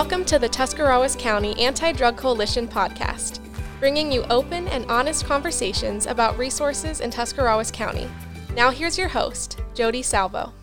[0.00, 3.38] Welcome to the Tuscarawas County Anti Drug Coalition podcast,
[3.80, 8.08] bringing you open and honest conversations about resources in Tuscarawas County.
[8.56, 10.54] Now, here's your host, Jody Salvo.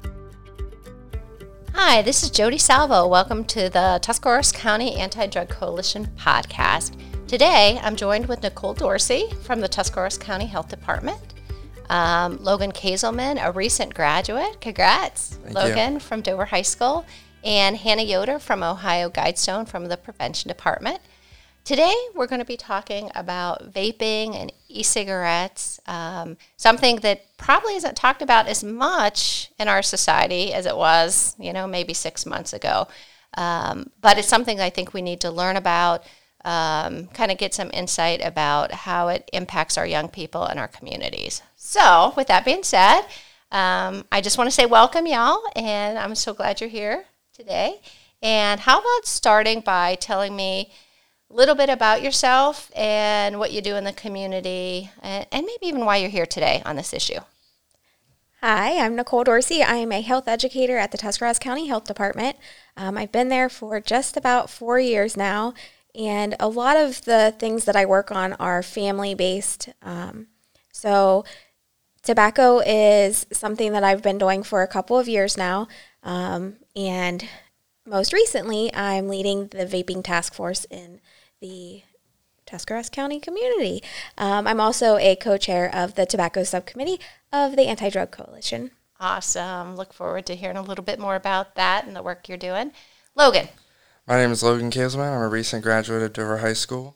[1.76, 3.08] Hi, this is Jody Salvo.
[3.08, 7.00] Welcome to the Tuscarawas County Anti Drug Coalition podcast.
[7.28, 11.36] Today, I'm joined with Nicole Dorsey from the Tuscarawas County Health Department.
[11.92, 14.60] Um, Logan Kazelman, a recent graduate.
[14.62, 16.00] Congrats, Thank Logan you.
[16.00, 17.06] from Dover High School.
[17.48, 21.00] And Hannah Yoder from Ohio Guidestone from the Prevention Department.
[21.64, 27.76] Today, we're going to be talking about vaping and e cigarettes, um, something that probably
[27.76, 32.26] isn't talked about as much in our society as it was, you know, maybe six
[32.26, 32.90] months ago.
[33.36, 36.04] Um, but it's something I think we need to learn about,
[36.44, 40.68] um, kind of get some insight about how it impacts our young people and our
[40.68, 41.42] communities.
[41.56, 43.04] So, with that being said,
[43.54, 47.06] um, I just want to say welcome, y'all, and I'm so glad you're here
[47.38, 47.80] today.
[48.24, 50.72] And how about starting by telling me
[51.30, 55.68] a little bit about yourself and what you do in the community, and, and maybe
[55.68, 57.20] even why you're here today on this issue?
[58.42, 59.62] Hi, I'm Nicole Dorsey.
[59.62, 62.38] I am a health educator at the Tuscarawas County Health Department.
[62.76, 65.54] Um, I've been there for just about four years now,
[65.94, 69.70] and a lot of the things that I work on are family based.
[69.84, 70.28] Um,
[70.74, 71.24] so,
[72.02, 75.68] tobacco is something that I've been doing for a couple of years now,
[76.08, 77.28] um, and
[77.86, 81.02] most recently, I'm leading the vaping task force in
[81.42, 81.84] the
[82.46, 83.84] Tuscarawas County community.
[84.18, 87.02] Um, I'm also a co chair of the tobacco subcommittee
[87.34, 88.72] of the Anti Drug Coalition.
[89.02, 89.76] Awesome.
[89.76, 92.72] Look forward to hearing a little bit more about that and the work you're doing.
[93.14, 93.50] Logan,
[94.08, 95.14] My name is Logan Kazelman.
[95.14, 96.96] I'm a recent graduate of Dover High School,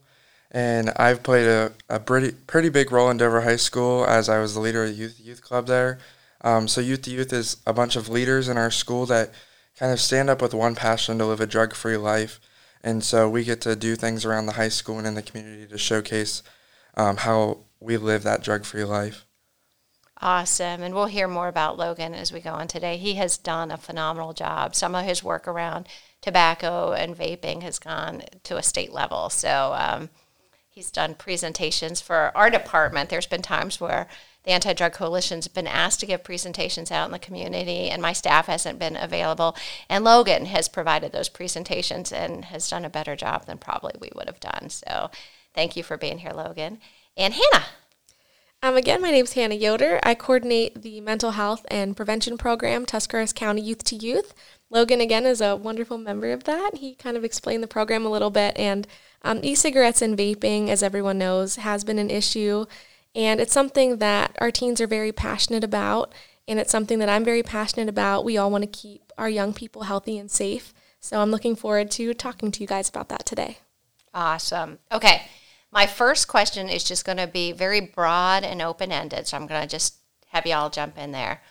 [0.52, 4.40] and I've played a, a pretty pretty big role in Dover High School as I
[4.40, 6.00] was the leader of the youth youth club there.
[6.44, 9.32] Um, so Youth to Youth is a bunch of leaders in our school that
[9.78, 12.40] kind of stand up with one passion to live a drug free life,
[12.84, 15.68] and so we get to do things around the high school and in the community
[15.68, 16.44] to showcase
[16.98, 19.26] um, how we live that drug free life.
[20.22, 20.84] awesome.
[20.84, 22.98] And we'll hear more about Logan as we go on today.
[22.98, 24.76] He has done a phenomenal job.
[24.76, 25.88] Some of his work around
[26.22, 29.30] tobacco and vaping has gone to a state level.
[29.30, 30.10] So um,
[30.70, 33.10] he's done presentations for our department.
[33.10, 34.08] There's been times where
[34.44, 38.14] the Anti Drug Coalition's been asked to give presentations out in the community, and my
[38.14, 39.56] staff hasn't been available.
[39.90, 44.10] And Logan has provided those presentations and has done a better job than probably we
[44.16, 44.70] would have done.
[44.70, 45.12] So
[45.54, 46.80] thank you for being here, Logan.
[47.16, 47.66] And Hannah.
[48.64, 50.00] Um, again, my name is Hannah Yoder.
[50.04, 54.36] I coordinate the mental health and prevention program, Tuscarawas County Youth to Youth.
[54.70, 56.76] Logan, again, is a wonderful member of that.
[56.76, 58.58] He kind of explained the program a little bit.
[58.58, 58.88] And
[59.24, 62.66] um, e cigarettes and vaping, as everyone knows, has been an issue.
[63.14, 66.14] And it's something that our teens are very passionate about.
[66.48, 68.26] And it's something that I'm very passionate about.
[68.26, 70.74] We all want to keep our young people healthy and safe.
[71.00, 73.58] So I'm looking forward to talking to you guys about that today.
[74.14, 74.80] Awesome.
[74.92, 75.24] Okay.
[75.72, 79.28] My first question is just going to be very broad and open ended.
[79.28, 79.96] So I'm going to just
[80.28, 81.42] have you all jump in there.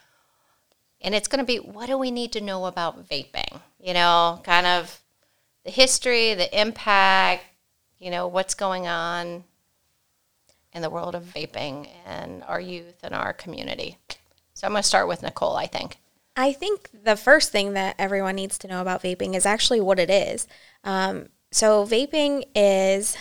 [1.01, 3.61] And it's going to be what do we need to know about vaping?
[3.79, 5.01] You know, kind of
[5.65, 7.45] the history, the impact,
[7.99, 9.45] you know, what's going on
[10.73, 13.99] in the world of vaping and our youth and our community.
[14.55, 15.99] So I'm going to start with Nicole, I think.
[16.37, 19.99] I think the first thing that everyone needs to know about vaping is actually what
[19.99, 20.47] it is.
[20.85, 23.17] Um, so, vaping is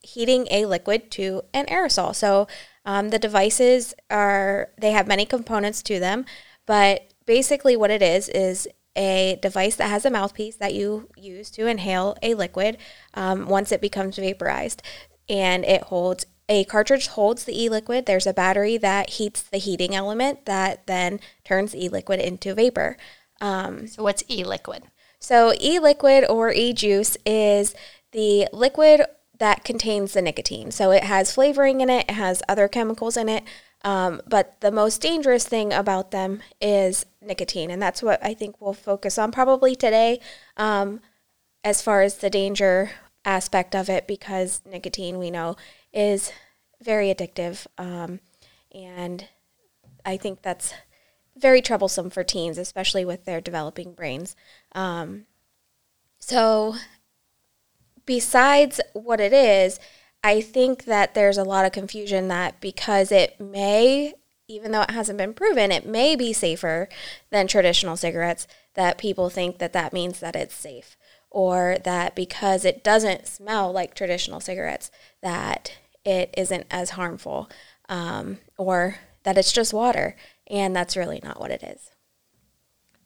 [0.00, 2.14] heating a liquid to an aerosol.
[2.14, 2.46] So,
[2.84, 6.26] um, the devices are, they have many components to them,
[6.66, 11.50] but basically what it is is a device that has a mouthpiece that you use
[11.52, 12.76] to inhale a liquid
[13.14, 14.82] um, once it becomes vaporized.
[15.28, 18.06] And it holds a cartridge holds the e-liquid.
[18.06, 22.96] There's a battery that heats the heating element that then turns e-liquid into vapor.
[23.40, 24.84] So what's e-liquid?
[25.20, 27.74] So e-liquid or e-juice is
[28.12, 29.02] the liquid
[29.38, 30.70] that contains the nicotine.
[30.70, 33.44] So it has flavoring in it, it has other chemicals in it.
[33.82, 38.58] Um, but the most dangerous thing about them is nicotine, and that's what I think
[38.58, 40.20] we'll focus on probably today,
[40.56, 41.00] um,
[41.62, 42.92] as far as the danger
[43.26, 45.56] aspect of it, because nicotine we know
[45.94, 46.32] is
[46.82, 48.20] very addictive, um,
[48.74, 49.28] and
[50.04, 50.74] I think that's
[51.36, 54.36] very troublesome for teens, especially with their developing brains.
[54.72, 55.26] Um,
[56.18, 56.76] so,
[58.06, 59.80] besides what it is,
[60.22, 64.14] I think that there's a lot of confusion that because it may,
[64.48, 66.88] even though it hasn't been proven, it may be safer
[67.30, 70.96] than traditional cigarettes, that people think that that means that it's safe.
[71.30, 75.72] Or that because it doesn't smell like traditional cigarettes, that
[76.04, 77.48] it isn't as harmful.
[77.88, 80.16] Um, or that it's just water.
[80.46, 81.90] And that's really not what it is.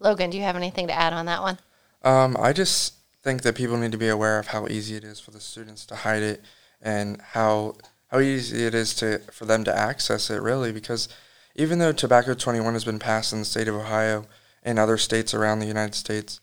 [0.00, 1.58] Logan, do you have anything to add on that one?
[2.02, 5.18] Um, I just think that people need to be aware of how easy it is
[5.18, 6.42] for the students to hide it
[6.80, 7.74] and how
[8.08, 11.08] how easy it is to for them to access it really because
[11.56, 14.24] even though tobacco 21 has been passed in the state of Ohio
[14.62, 16.40] and other states around the United States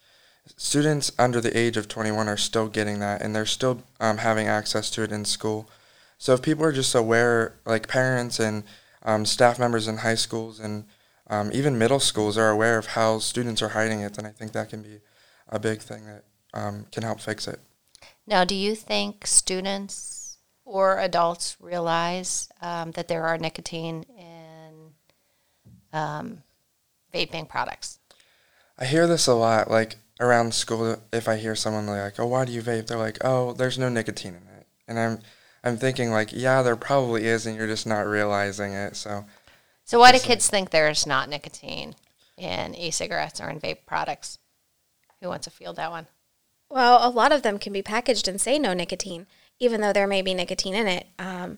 [0.58, 4.48] students under the age of 21 are still getting that and they're still um, having
[4.48, 5.69] access to it in school
[6.25, 8.63] so if people are just aware like parents and
[9.04, 10.86] um, staff members in high schools and
[11.27, 14.51] um, even middle schools are aware of how students are hiding it then I think
[14.54, 15.01] that can be
[15.50, 16.24] a big thing that
[16.54, 17.60] um, can help fix it
[18.25, 24.94] Now, do you think students or adults realize um, that there are nicotine in
[25.94, 26.42] um,
[27.13, 28.00] vaping products?
[28.80, 30.98] I hear this a lot, like around school.
[31.13, 33.89] If I hear someone like, "Oh, why do you vape?" They're like, "Oh, there's no
[33.89, 35.19] nicotine in it," and I'm,
[35.66, 38.96] I'm thinking like, yeah, there probably is, and you're just not realizing it.
[38.96, 39.26] So,
[39.84, 41.96] So, why do kids think there's not nicotine
[42.38, 44.38] in e-cigarettes or in vape products?
[45.22, 46.06] Who wants to field that one?
[46.70, 49.26] Well, a lot of them can be packaged and say no nicotine,
[49.60, 51.08] even though there may be nicotine in it.
[51.18, 51.58] Um,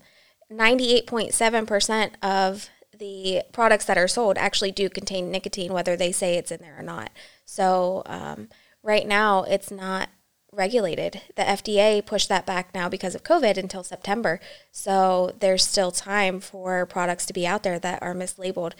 [0.51, 6.51] 98.7% of the products that are sold actually do contain nicotine, whether they say it's
[6.51, 7.11] in there or not.
[7.45, 8.47] So, um,
[8.81, 10.09] right now, it's not
[10.57, 11.21] regulated.
[11.35, 14.39] The FDA pushed that back now because of COVID until September.
[14.71, 18.73] So, there's still time for products to be out there that are mislabeled.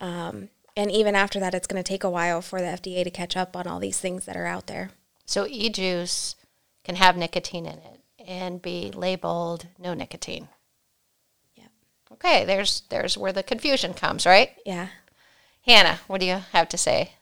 [0.00, 3.10] Um, and even after that, it's going to take a while for the FDA to
[3.10, 4.90] catch up on all these things that are out there.
[5.26, 6.36] So, e-juice
[6.84, 10.48] can have nicotine in it and be labeled no nicotine.
[11.56, 11.70] Yep.
[12.12, 14.50] Okay, there's there's where the confusion comes, right?
[14.64, 14.88] Yeah.
[15.62, 17.14] Hannah, what do you have to say?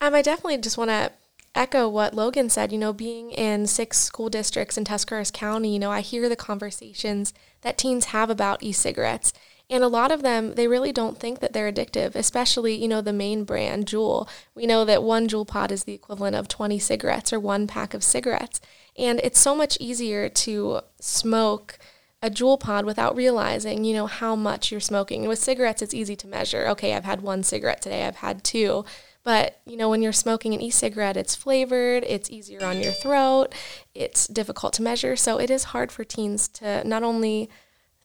[0.00, 1.12] Um, I definitely just want to
[1.54, 2.72] echo what Logan said.
[2.72, 6.36] You know, being in six school districts in Tuscarawas County, you know, I hear the
[6.36, 7.32] conversations
[7.62, 9.32] that teens have about e-cigarettes.
[9.70, 13.00] And a lot of them, they really don't think that they're addictive, especially, you know,
[13.00, 14.28] the main brand, Juul.
[14.54, 17.94] We know that one Juul pod is the equivalent of 20 cigarettes or one pack
[17.94, 18.60] of cigarettes.
[18.98, 21.78] And it's so much easier to smoke
[22.22, 25.26] a Juul pod without realizing, you know, how much you're smoking.
[25.26, 26.68] with cigarettes, it's easy to measure.
[26.68, 28.84] Okay, I've had one cigarette today, I've had two.
[29.24, 33.54] But, you know, when you're smoking an e-cigarette, it's flavored, it's easier on your throat,
[33.94, 35.14] it's difficult to measure.
[35.14, 37.48] So it is hard for teens to not only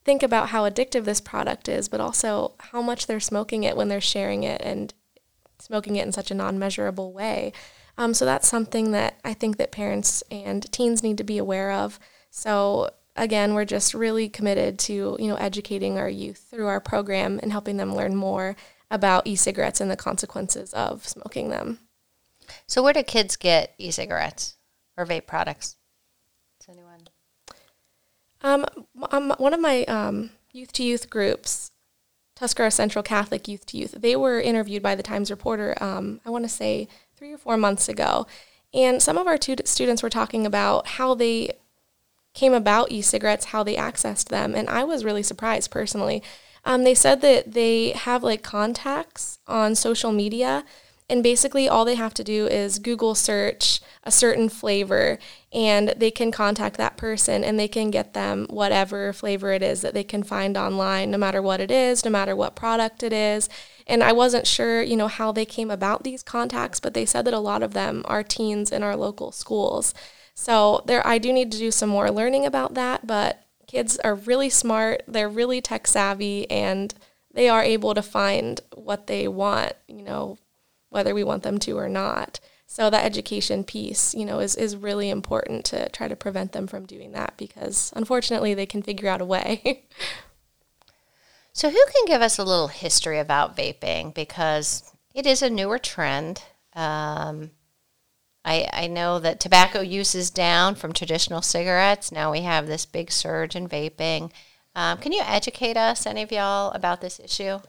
[0.05, 3.87] think about how addictive this product is, but also how much they're smoking it when
[3.87, 4.93] they're sharing it and
[5.59, 7.51] smoking it in such a non-measurable way.
[7.97, 11.71] Um, so that's something that I think that parents and teens need to be aware
[11.71, 11.99] of.
[12.29, 17.39] So again, we're just really committed to you know educating our youth through our program
[17.41, 18.55] and helping them learn more
[18.89, 21.79] about e-cigarettes and the consequences of smoking them.
[22.65, 24.55] So, where do kids get e-cigarettes
[24.95, 25.75] or vape products?
[26.59, 27.07] Does anyone?
[28.41, 28.65] Um,
[29.11, 31.71] um, one of my um, youth to youth groups,
[32.35, 36.29] Tuscarawas Central Catholic Youth to Youth, they were interviewed by the Times Reporter, um, I
[36.29, 38.27] want to say three or four months ago.
[38.73, 41.57] And some of our tu- students were talking about how they
[42.33, 44.53] came about e cigarettes, how they accessed them.
[44.53, 46.21] And I was really surprised personally.
[46.67, 50.63] Um, they said that they have like contacts on social media
[51.09, 55.19] and basically, all they have to do is Google search a certain flavor
[55.53, 59.81] and they can contact that person and they can get them whatever flavor it is
[59.81, 63.13] that they can find online, no matter what it is, no matter what product it
[63.13, 63.47] is.
[63.85, 67.23] And I wasn't sure, you know, how they came about these contacts, but they said
[67.23, 69.93] that a lot of them are teens in our local schools.
[70.35, 74.15] So there, I do need to do some more learning about that, but kids are
[74.15, 76.93] really smart, they're really tech savvy, and
[77.33, 80.37] they are able to find what they want, you know,
[80.89, 82.39] whether we want them to or not.
[82.65, 86.67] So that education piece, you know, is, is really important to try to prevent them
[86.67, 89.85] from doing that because unfortunately they can figure out a way.
[91.53, 94.13] so who can give us a little history about vaping?
[94.13, 96.43] Because it is a newer trend.
[96.73, 97.51] Um,
[98.47, 102.13] I, I know that tobacco use is down from traditional cigarettes.
[102.13, 104.31] Now we have this big surge in vaping.
[104.73, 107.59] Um, can you educate us, any of y'all, about this issue?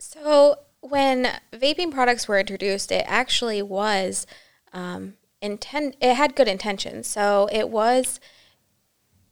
[0.00, 4.26] So when vaping products were introduced, it actually was
[4.72, 5.96] um, intend.
[6.00, 7.06] It had good intentions.
[7.06, 8.18] So it was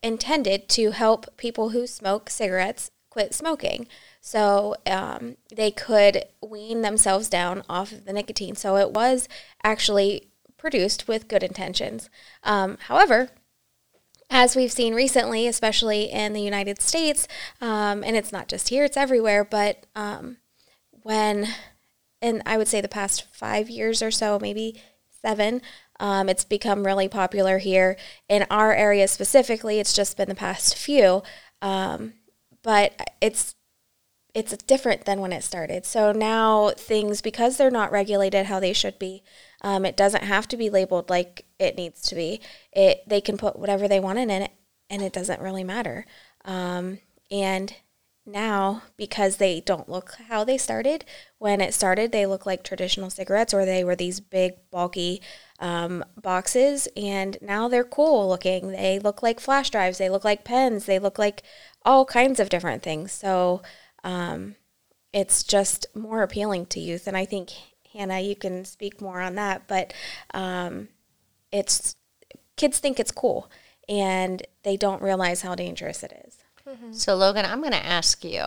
[0.04, 3.88] intended to help people who smoke cigarettes quit smoking.
[4.21, 8.54] So um, they could wean themselves down off of the nicotine.
[8.54, 9.28] So it was
[9.64, 10.28] actually
[10.62, 12.09] produced with good intentions.
[12.45, 13.31] Um, however,
[14.31, 17.26] as we've seen recently, especially in the United States,
[17.61, 20.37] um, and it's not just here, it's everywhere, but um,
[21.02, 21.49] when,
[22.23, 24.81] and I would say the past five years or so, maybe
[25.21, 25.62] seven,
[25.99, 27.97] um, it's become really popular here.
[28.28, 31.25] In our area specifically, it's just been the past few.
[31.61, 32.12] Um,
[32.62, 33.57] but it's
[34.35, 35.85] it's different than when it started.
[35.85, 39.23] So now things, because they're not regulated how they should be,
[39.62, 42.40] um, it doesn't have to be labeled like it needs to be.
[42.73, 44.52] It they can put whatever they want in it,
[44.90, 46.04] and it doesn't really matter.
[46.45, 46.99] Um,
[47.31, 47.75] and
[48.25, 51.04] now, because they don't look how they started,
[51.38, 55.21] when it started, they look like traditional cigarettes, or they were these big, bulky
[55.59, 58.71] um, boxes, and now they're cool looking.
[58.71, 59.99] They look like flash drives.
[59.99, 60.87] They look like pens.
[60.87, 61.42] They look like
[61.85, 63.11] all kinds of different things.
[63.11, 63.62] So
[64.04, 64.54] um,
[65.12, 67.09] it's just more appealing to youth.
[67.09, 67.50] And I think,
[67.92, 69.92] Hannah, you can speak more on that, but
[70.34, 70.88] um,
[71.50, 71.96] it's
[72.56, 73.50] kids think it's cool
[73.88, 76.38] and they don't realize how dangerous it is.
[76.66, 76.92] Mm-hmm.
[76.92, 78.42] So, Logan, I'm going to ask you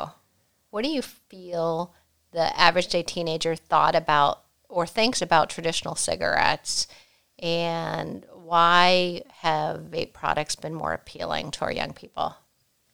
[0.70, 1.94] what do you feel
[2.32, 6.88] the average day teenager thought about or thinks about traditional cigarettes?
[7.40, 12.36] And why have vape products been more appealing to our young people?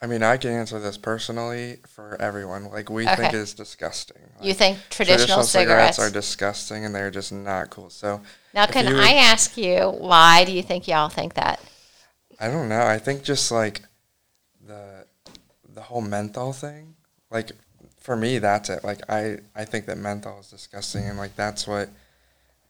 [0.02, 2.72] I mean, I can answer this personally for everyone.
[2.72, 3.16] Like, we Okay.
[3.16, 4.18] think it's disgusting.
[4.38, 6.00] Like, You think traditional, cigarettes?
[6.00, 7.92] are disgusting and they're just not cool.
[7.92, 8.22] So,
[8.54, 11.60] now, can would- I ask you why do you think y'all think that?
[12.40, 12.82] I don't know.
[12.86, 13.82] I think just like
[14.66, 15.06] the
[15.74, 16.96] the whole menthol thing.
[17.30, 17.52] Like
[18.00, 18.84] for me, that's it.
[18.84, 21.90] Like I I think that menthol is disgusting, and like that's what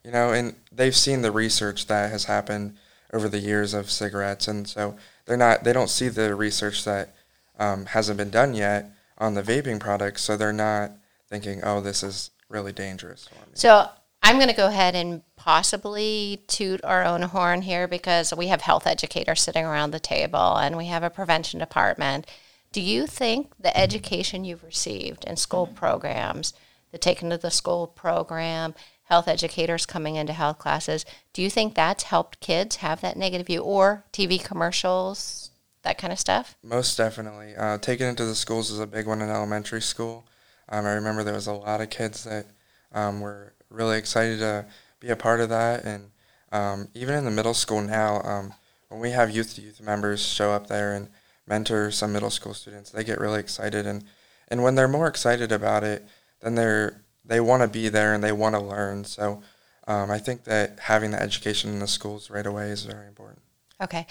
[0.04, 0.34] you know.
[0.34, 2.76] And they've seen the research that has happened
[3.14, 7.14] over the years of cigarettes, and so they're not they don't see the research that
[7.62, 10.24] um, hasn't been done yet on the vaping products.
[10.24, 10.92] So they're not
[11.30, 13.30] thinking, oh, this is really dangerous.
[13.54, 13.88] So
[14.24, 18.62] I'm going to go ahead and possibly toot our own horn here because we have
[18.62, 22.26] health educators sitting around the table and we have a prevention department.
[22.72, 26.54] Do you think the education you've received in school programs,
[26.92, 31.76] the Taken to the School program, health educators coming into health classes, do you think
[31.76, 35.51] that's helped kids have that negative view or TV commercials,
[35.84, 36.56] that kind of stuff?
[36.64, 37.56] Most definitely.
[37.56, 40.26] Uh, taking it to the schools is a big one in elementary school.
[40.70, 42.46] Um, I remember there was a lot of kids that
[42.94, 44.66] um, were really excited to
[45.00, 45.84] be a part of that.
[45.84, 46.12] And
[46.52, 48.54] um, even in the middle school now, um,
[48.90, 51.10] when we have youth to youth members show up there and
[51.48, 53.86] mentor some middle school students, they get really excited.
[53.86, 54.04] And,
[54.48, 56.06] and when they're more excited about it,
[56.42, 59.06] then they're, they want to be there and they want to learn.
[59.06, 59.42] So
[59.88, 63.42] um, I think that having the education in the schools right away is very important.
[63.82, 64.06] Okay.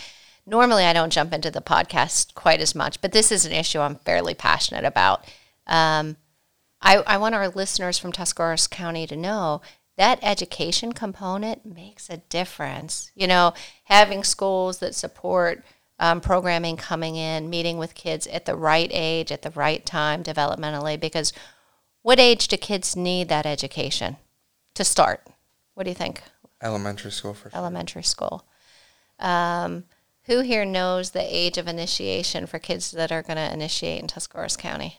[0.46, 3.80] Normally, I don't jump into the podcast quite as much, but this is an issue
[3.80, 5.24] I'm fairly passionate about.
[5.66, 6.16] Um,
[6.82, 9.60] I, I want our listeners from Tuscarawas County to know
[9.96, 13.12] that education component makes a difference.
[13.14, 13.52] You know,
[13.84, 15.62] having schools that support
[15.98, 20.24] um, programming coming in, meeting with kids at the right age, at the right time
[20.24, 21.32] developmentally, because
[22.02, 24.16] what age do kids need that education
[24.74, 25.26] to start?
[25.74, 26.22] What do you think?
[26.62, 27.58] Elementary school for sure.
[27.58, 28.46] elementary school.
[29.18, 29.84] Um,
[30.24, 34.08] who here knows the age of initiation for kids that are going to initiate in
[34.08, 34.98] Tuscarawas County?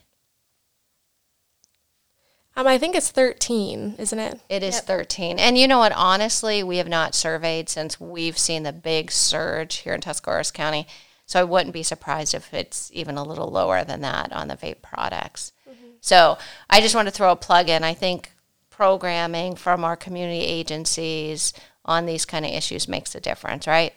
[2.56, 4.42] Um, I think it's 13, isn't it?
[4.50, 5.40] It is 13.
[5.40, 5.94] And you know what?
[5.94, 10.86] Honestly, we have not surveyed since we've seen the big surge here in Tuscarawas County.
[11.26, 14.58] So I wouldn't be surprised if it's even a little lower than that on the
[14.58, 15.54] vape products.
[16.02, 16.38] So
[16.70, 17.84] I just want to throw a plug in.
[17.84, 18.32] I think
[18.70, 21.54] programming from our community agencies
[21.86, 23.94] on these kind of issues makes a difference, right?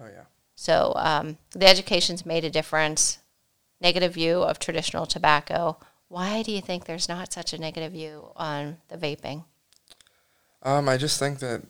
[0.00, 0.24] Oh, yeah.
[0.56, 3.18] So um, the education's made a difference.
[3.80, 5.78] Negative view of traditional tobacco.
[6.08, 9.44] Why do you think there's not such a negative view on the vaping?
[10.62, 11.62] Um, I just think that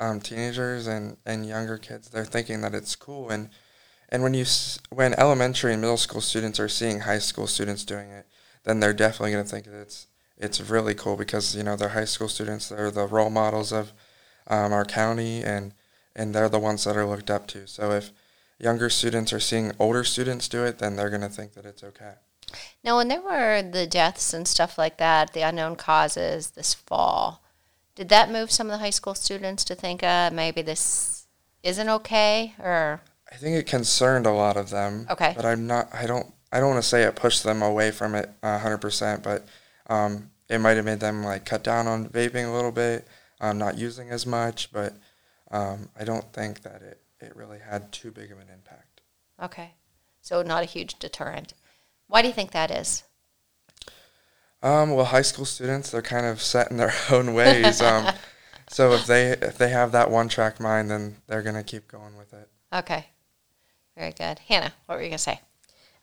[0.00, 3.48] um, teenagers and, and younger kids they're thinking that it's cool and
[4.08, 4.44] and when you
[4.90, 8.26] when elementary and middle school students are seeing high school students doing it,
[8.64, 10.06] then they're definitely going to think that it's
[10.36, 12.68] it's really cool because you know they're high school students.
[12.68, 13.94] They're the role models of
[14.48, 15.72] um, our county and
[16.14, 17.66] and they're the ones that are looked up to.
[17.66, 18.12] So if
[18.62, 21.82] younger students are seeing older students do it, then they're going to think that it's
[21.82, 22.12] okay.
[22.84, 27.42] Now, when there were the deaths and stuff like that, the unknown causes this fall,
[27.94, 31.26] did that move some of the high school students to think uh, maybe this
[31.62, 32.54] isn't okay?
[32.58, 33.00] Or
[33.30, 35.06] I think it concerned a lot of them.
[35.10, 35.32] Okay.
[35.34, 35.88] But I'm not.
[35.92, 36.26] I don't.
[36.52, 39.46] I don't want to say it pushed them away from it a hundred percent, but
[39.88, 43.06] um, it might have made them like cut down on vaping a little bit,
[43.40, 44.72] um, not using as much.
[44.72, 44.94] But
[45.50, 49.00] um, I don't think that it it really had too big of an impact.
[49.42, 49.74] okay,
[50.20, 51.54] so not a huge deterrent.
[52.08, 53.04] Why do you think that is?
[54.62, 57.80] Um, well, high school students they're kind of set in their own ways.
[57.80, 58.12] Um,
[58.68, 62.16] so if they if they have that one track mind, then they're gonna keep going
[62.16, 62.48] with it.
[62.72, 63.06] Okay,
[63.96, 64.38] very good.
[64.40, 65.40] Hannah, what were you gonna say?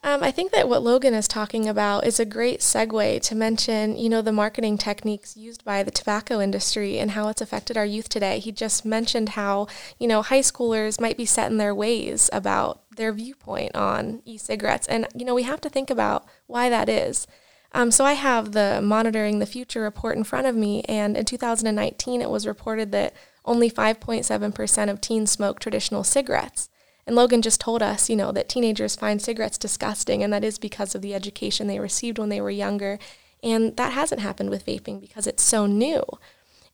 [0.02, 3.98] Um, I think that what Logan is talking about is a great segue to mention,
[3.98, 7.86] you know, the marketing techniques used by the tobacco industry and how it's affected our
[7.86, 8.40] youth today.
[8.40, 9.68] He just mentioned how,
[10.00, 14.88] you know, high schoolers might be set in their ways about their viewpoint on e-cigarettes.
[14.88, 17.28] And, you know, we have to think about why that is.
[17.74, 21.26] Um, so I have the Monitoring the Future report in front of me, and in
[21.26, 23.14] 2019, it was reported that
[23.46, 26.69] only 5.7% of teens smoke traditional cigarettes.
[27.10, 30.60] And Logan just told us, you know, that teenagers find cigarettes disgusting, and that is
[30.60, 33.00] because of the education they received when they were younger.
[33.42, 36.04] And that hasn't happened with vaping because it's so new.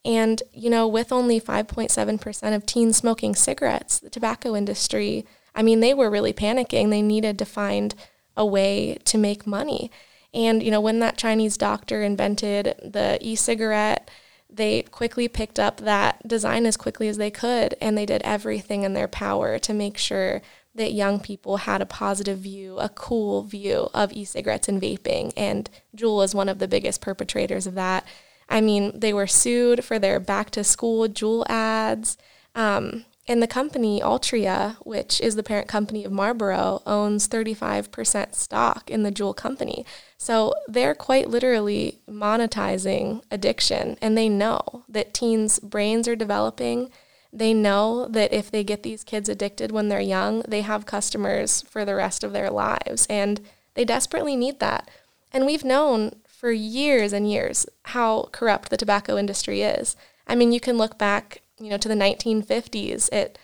[0.03, 5.25] And, you know, with only 5.7% of teens smoking cigarettes, the tobacco industry,
[5.55, 6.89] I mean, they were really panicking.
[6.89, 7.95] They needed to find
[8.35, 9.89] a way to make money.
[10.33, 14.11] And, you know, when that Chinese doctor invented the e cigarette,
[14.55, 17.75] they quickly picked up that design as quickly as they could.
[17.81, 20.41] And they did everything in their power to make sure
[20.75, 25.31] that young people had a positive view, a cool view of e cigarettes and vaping.
[25.37, 28.05] And Juul is one of the biggest perpetrators of that.
[28.49, 32.17] I mean, they were sued for their back to school Juul ads.
[32.53, 38.91] Um, and the company, Altria, which is the parent company of Marlboro, owns 35% stock
[38.91, 39.83] in the Juul company.
[40.17, 43.97] So they're quite literally monetizing addiction.
[43.99, 46.91] And they know that teens' brains are developing.
[47.33, 51.63] They know that if they get these kids addicted when they're young, they have customers
[51.63, 53.07] for the rest of their lives.
[53.09, 53.41] And
[53.73, 54.87] they desperately need that.
[55.33, 59.95] And we've known for years and years how corrupt the tobacco industry is.
[60.27, 63.11] I mean, you can look back you know, to the 1950s.
[63.11, 63.37] It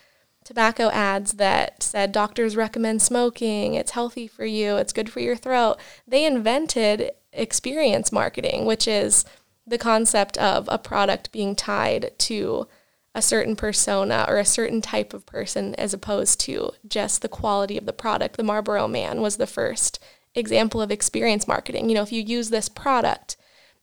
[0.44, 5.36] tobacco ads that said doctors recommend smoking, it's healthy for you, it's good for your
[5.36, 5.78] throat.
[6.08, 9.24] They invented experience marketing, which is
[9.66, 12.68] the concept of a product being tied to
[13.14, 17.78] a certain persona or a certain type of person as opposed to just the quality
[17.78, 18.38] of the product.
[18.38, 20.00] The Marlboro Man was the first
[20.34, 21.90] example of experience marketing.
[21.90, 23.36] You know, if you use this product,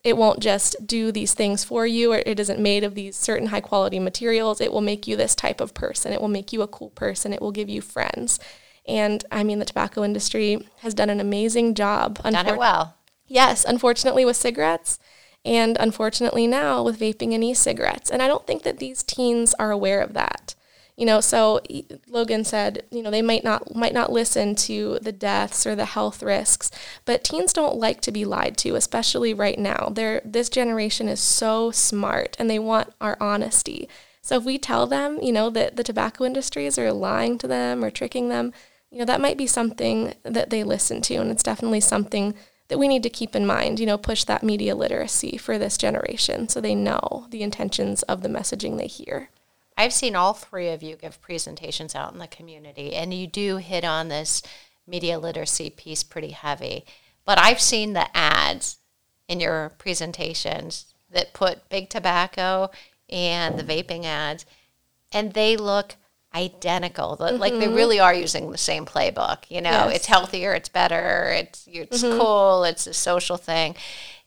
[0.08, 3.48] it won't just do these things for you or it isn't made of these certain
[3.48, 4.60] high quality materials.
[4.60, 6.12] It will make you this type of person.
[6.12, 7.32] It will make you a cool person.
[7.32, 8.40] It will give you friends.
[8.86, 12.22] And I mean, the tobacco industry has done an amazing job.
[12.22, 12.96] Done it well.
[13.26, 14.98] Yes, unfortunately with cigarettes
[15.44, 18.10] and unfortunately now with vaping and e-cigarettes.
[18.10, 20.54] And I don't think that these teens are aware of that.
[20.98, 21.60] You know, so
[22.08, 25.84] Logan said, you know, they might not might not listen to the deaths or the
[25.84, 26.72] health risks,
[27.04, 29.92] but teens don't like to be lied to, especially right now.
[29.94, 33.88] They're, this generation is so smart and they want our honesty.
[34.22, 37.84] So if we tell them, you know, that the tobacco industries are lying to them
[37.84, 38.52] or tricking them,
[38.90, 42.34] you know, that might be something that they listen to and it's definitely something
[42.66, 45.78] that we need to keep in mind, you know, push that media literacy for this
[45.78, 49.30] generation so they know the intentions of the messaging they hear.
[49.78, 53.58] I've seen all three of you give presentations out in the community, and you do
[53.58, 54.42] hit on this
[54.88, 56.84] media literacy piece pretty heavy.
[57.24, 58.78] But I've seen the ads
[59.28, 62.70] in your presentations that put big tobacco
[63.08, 64.44] and the vaping ads,
[65.12, 65.94] and they look
[66.34, 67.16] identical.
[67.16, 67.36] Mm-hmm.
[67.36, 67.74] Like they mm-hmm.
[67.74, 69.44] really are using the same playbook.
[69.48, 69.96] You know, yes.
[69.96, 72.18] it's healthier, it's better, it's it's mm-hmm.
[72.18, 73.76] cool, it's a social thing,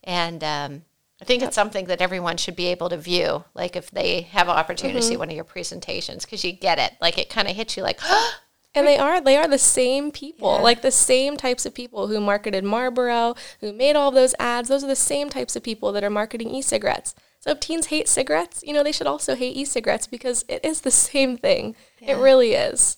[0.02, 0.82] and um,
[1.22, 3.44] I think it's something that everyone should be able to view.
[3.54, 5.00] Like if they have an opportunity mm-hmm.
[5.00, 5.20] to see mm-hmm.
[5.20, 6.94] one of your presentations, because you get it.
[7.00, 8.00] Like it kind of hits you like,
[8.74, 10.62] and they are they are the same people, yeah.
[10.62, 14.68] like the same types of people who marketed Marlboro, who made all those ads.
[14.68, 17.14] Those are the same types of people that are marketing e-cigarettes.
[17.38, 20.80] So if teens hate cigarettes, you know they should also hate e-cigarettes because it is
[20.80, 21.76] the same thing.
[22.00, 22.16] Yeah.
[22.16, 22.96] It really is.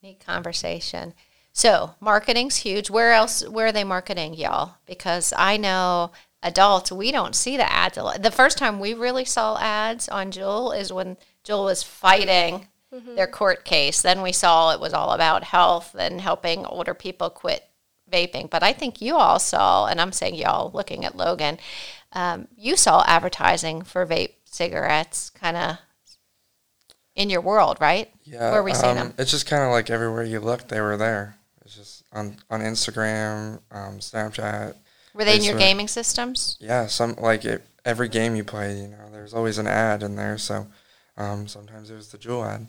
[0.00, 1.12] Neat conversation.
[1.56, 2.90] So marketing's huge.
[2.90, 3.42] Where else?
[3.48, 4.74] Where are they marketing, y'all?
[4.84, 6.12] Because I know
[6.46, 7.96] adults, we don't see the ads.
[7.96, 13.16] The first time we really saw ads on Juul is when Juul was fighting mm-hmm.
[13.16, 14.00] their court case.
[14.00, 17.64] Then we saw it was all about health and helping older people quit
[18.10, 18.48] vaping.
[18.48, 21.58] But I think you all saw, and I'm saying y'all looking at Logan,
[22.12, 25.78] um, you saw advertising for vape cigarettes kind of
[27.16, 28.10] in your world, right?
[28.24, 28.52] Yeah.
[28.52, 29.14] Where we um, them?
[29.18, 31.36] It's just kind of like everywhere you look, they were there.
[31.64, 34.74] It's just on, on Instagram, um, Snapchat,
[35.16, 36.56] were they in your gaming systems?
[36.60, 40.16] Yeah, some like it, every game you play, you know, there's always an ad in
[40.16, 40.36] there.
[40.38, 40.66] So
[41.16, 42.68] um, sometimes there's the Juul ad.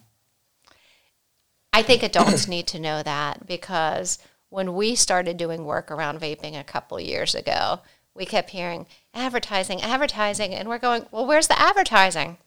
[1.73, 4.17] I think adults need to know that because
[4.49, 7.81] when we started doing work around vaping a couple years ago,
[8.15, 12.37] we kept hearing advertising, advertising, and we're going, well, where's the advertising?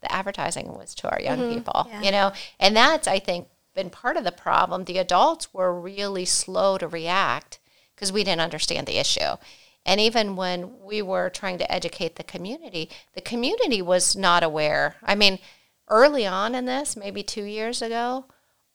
[0.00, 2.02] The advertising was to our young mm-hmm, people, yeah.
[2.02, 4.84] you know, and that's I think been part of the problem.
[4.84, 7.59] The adults were really slow to react
[8.00, 9.36] because we didn't understand the issue.
[9.84, 14.96] And even when we were trying to educate the community, the community was not aware.
[15.02, 15.38] I mean,
[15.86, 18.24] early on in this, maybe two years ago,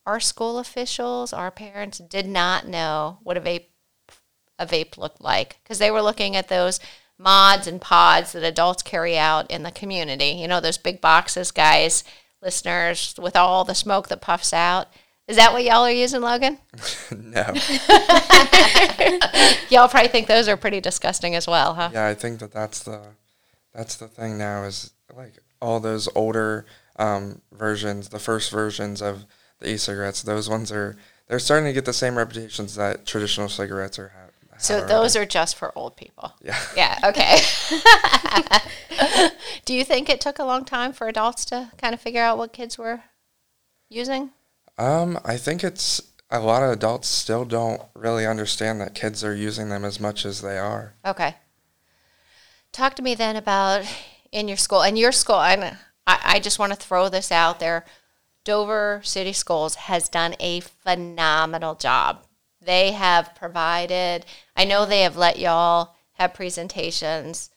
[0.06, 3.66] our school officials, our parents did not know what a vape
[4.58, 6.80] a vape looked like because they were looking at those
[7.18, 10.30] mods and pods that adults carry out in the community.
[10.30, 12.04] You know, those big boxes, guys,
[12.40, 14.86] listeners, with all the smoke that puffs out.
[15.28, 16.58] Is that what y'all are using, Logan?
[17.10, 17.42] no.
[19.70, 21.90] y'all probably think those are pretty disgusting as well, huh?
[21.92, 23.02] Yeah, I think that that's the
[23.74, 26.64] that's the thing now is like all those older
[26.96, 29.26] um, versions, the first versions of
[29.58, 30.22] the e-cigarettes.
[30.22, 34.08] Those ones are they're starting to get the same reputations that traditional cigarettes are.
[34.08, 36.32] Have, so those are just for old people.
[36.42, 36.56] Yeah.
[36.76, 36.98] Yeah.
[37.04, 37.40] Okay.
[39.64, 42.38] Do you think it took a long time for adults to kind of figure out
[42.38, 43.02] what kids were
[43.90, 44.30] using?
[44.78, 49.34] Um, I think it's a lot of adults still don't really understand that kids are
[49.34, 50.94] using them as much as they are.
[51.04, 51.36] Okay.
[52.72, 53.84] Talk to me then about
[54.32, 55.40] in your school and your school.
[55.40, 57.84] And I, I just want to throw this out there.
[58.44, 62.26] Dover City Schools has done a phenomenal job.
[62.60, 67.50] They have provided, I know they have let y'all have presentations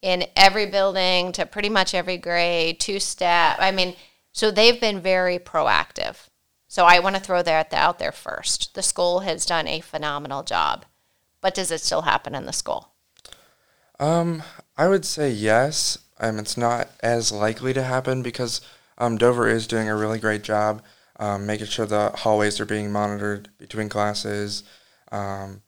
[0.00, 3.56] in every building to pretty much every grade, two step.
[3.60, 3.94] I mean,
[4.32, 6.16] so they've been very proactive.
[6.72, 8.74] So I want to throw that out there first.
[8.74, 10.86] The school has done a phenomenal job.
[11.42, 12.94] But does it still happen in the school?
[14.00, 14.42] Um,
[14.78, 15.98] I would say yes.
[16.18, 18.62] Um, it's not as likely to happen because
[18.96, 20.80] um, Dover is doing a really great job
[21.16, 24.64] um, making sure the hallways are being monitored between classes,
[25.12, 25.60] um,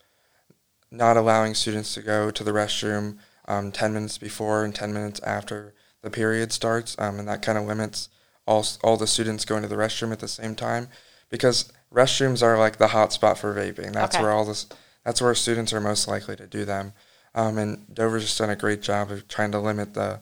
[0.91, 5.21] not allowing students to go to the restroom um, 10 minutes before and 10 minutes
[5.21, 8.09] after the period starts, um, and that kind of limits
[8.47, 10.89] all, all the students going to the restroom at the same time
[11.31, 13.93] because restrooms are like the hot spot for vaping.
[13.93, 14.23] That's Okay.
[14.25, 14.67] where all this,
[15.05, 16.93] that's where students are most likely to do them.
[17.35, 20.21] Um, and Dover's just done a great job of trying to limit the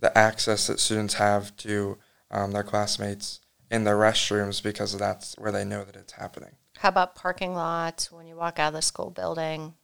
[0.00, 1.98] the access that students have to
[2.30, 6.52] um, their classmates in their restrooms because that's where they know that it's happening.
[6.76, 9.74] How about parking lots when you walk out of the school building?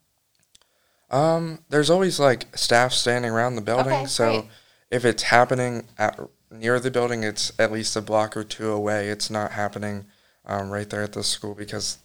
[1.11, 4.51] Um, there's always like staff standing around the building, Okay, so great.
[4.91, 6.19] if it's happening at,
[6.55, 9.09] near the building, it's at least a block or two away.
[9.09, 10.07] It's not happening
[10.47, 11.99] um, right there at the school because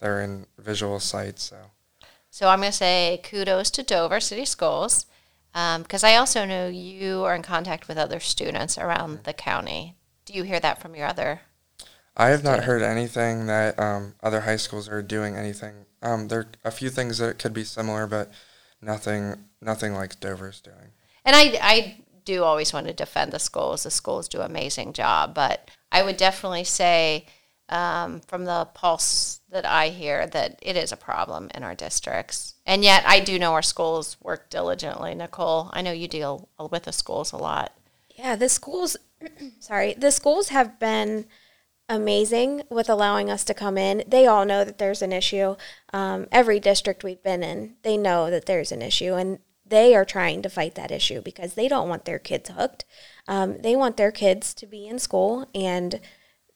[0.00, 1.38] they're in visual sight.
[1.38, 1.56] So
[2.30, 5.06] So I'm going to say kudos to Dover City Schools
[5.52, 9.96] because I also know you are in contact with other students around the county.
[10.26, 11.40] Do you hear that from your other?
[12.16, 15.86] I have not heard anything that um, other high schools are doing anything.
[16.02, 18.30] Um, there are a few things that could be similar, but
[18.80, 20.92] nothing nothing like Dover's doing.
[21.24, 21.96] And I, I
[22.26, 23.84] do always want to defend the schools.
[23.84, 27.24] The schools do an amazing job, but I would definitely say
[27.70, 32.54] um, from the pulse that I hear that it is a problem in our districts.
[32.66, 35.14] And yet I do know our schools work diligently.
[35.14, 37.72] Nicole, I know you deal with the schools a lot.
[38.14, 38.96] Yeah, the schools,
[39.58, 41.26] sorry, the schools have been
[41.88, 44.02] amazing with allowing us to come in.
[44.06, 45.56] They all know that there's an issue.
[45.92, 50.04] Um, every district we've been in, they know that there's an issue, and they are
[50.04, 52.84] trying to fight that issue because they don't want their kids hooked.
[53.26, 56.00] Um, they want their kids to be in school and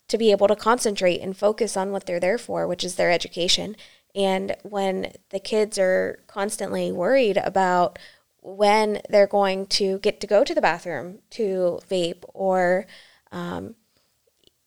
[0.09, 3.11] to be able to concentrate and focus on what they're there for, which is their
[3.11, 3.77] education.
[4.14, 7.99] And when the kids are constantly worried about
[8.42, 12.87] when they're going to get to go to the bathroom to vape or
[13.31, 13.75] um,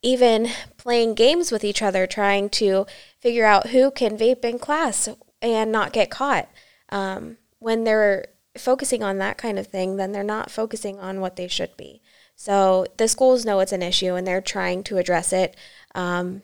[0.01, 2.85] even playing games with each other, trying to
[3.19, 5.09] figure out who can vape in class
[5.41, 6.49] and not get caught.
[6.89, 8.25] Um, when they're
[8.57, 12.01] focusing on that kind of thing, then they're not focusing on what they should be.
[12.35, 15.55] So the schools know it's an issue and they're trying to address it.
[15.95, 16.43] Um,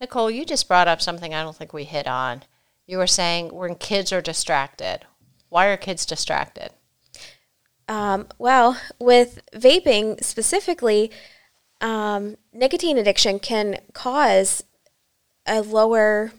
[0.00, 2.42] Nicole, you just brought up something I don't think we hit on.
[2.86, 5.00] You were saying when kids are distracted.
[5.48, 6.70] Why are kids distracted?
[7.88, 11.10] Um, well, with vaping specifically,
[11.80, 14.64] um, nicotine addiction can cause
[15.46, 16.32] a lower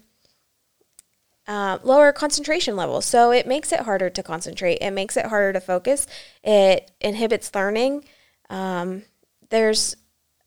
[1.46, 3.04] uh, lower concentration levels.
[3.04, 4.78] So it makes it harder to concentrate.
[4.80, 6.06] It makes it harder to focus.
[6.42, 8.04] It inhibits learning.
[8.48, 9.02] Um,
[9.50, 9.96] there's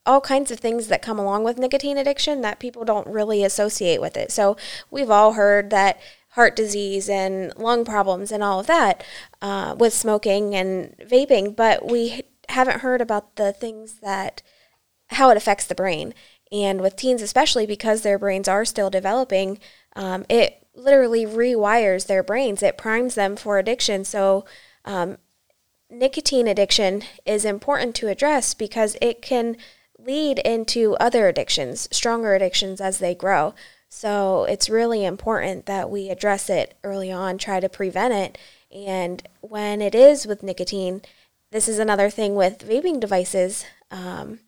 [0.06, 4.00] all kinds of things that come along with nicotine addiction that people don't really associate
[4.02, 4.32] with it.
[4.32, 4.56] So
[4.90, 9.04] we've all heard that heart disease and lung problems and all of that
[9.42, 14.42] uh, with smoking and vaping, but we haven't heard about the things that
[15.10, 16.14] how it affects the brain.
[16.52, 19.60] And with teens, especially because their brains are still developing,
[19.96, 22.64] um, it literally rewires their brains.
[22.64, 24.06] It primes them for addiction.
[24.06, 24.46] So,
[24.86, 25.18] um,
[25.90, 29.58] nicotine addiction is important to address because it can
[30.00, 33.54] lead into other addictions, stronger addictions as they grow.
[33.90, 38.38] So, it's really important that we address it early on, try to prevent it.
[38.72, 41.02] And when it is with nicotine,
[41.52, 43.66] this is another thing with vaping devices.
[43.90, 44.40] Um,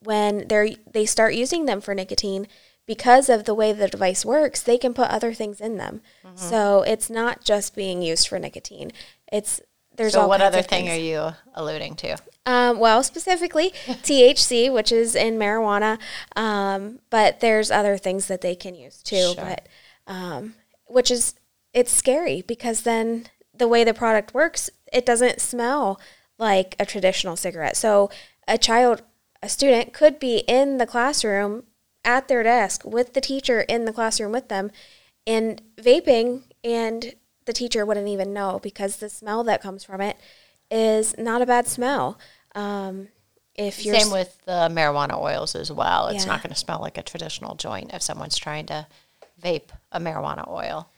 [0.00, 2.46] when they're they start using them for nicotine
[2.88, 6.00] because of the way the device works they can put other things in them
[6.34, 8.90] so it's not just being used for nicotine
[9.30, 9.60] it's
[9.98, 12.16] there's so all what other thing are you alluding to?
[12.46, 15.98] Um, well, specifically THC, which is in marijuana,
[16.36, 19.34] um, but there's other things that they can use too.
[19.34, 19.44] Sure.
[19.44, 19.68] But
[20.06, 20.54] um,
[20.86, 21.34] which is
[21.74, 26.00] it's scary because then the way the product works, it doesn't smell
[26.38, 27.76] like a traditional cigarette.
[27.76, 28.08] So
[28.46, 29.02] a child,
[29.42, 31.64] a student could be in the classroom
[32.04, 34.70] at their desk with the teacher in the classroom with them,
[35.26, 40.16] and vaping, and the teacher wouldn't even know because the smell that comes from it
[40.70, 42.18] is not a bad smell.
[42.54, 43.08] Um,
[43.54, 46.08] if you're Same with the marijuana oils as well.
[46.08, 46.32] It's Yeah.
[46.32, 48.86] not going to smell like a traditional joint if someone's trying to
[49.42, 50.88] vape a marijuana oil.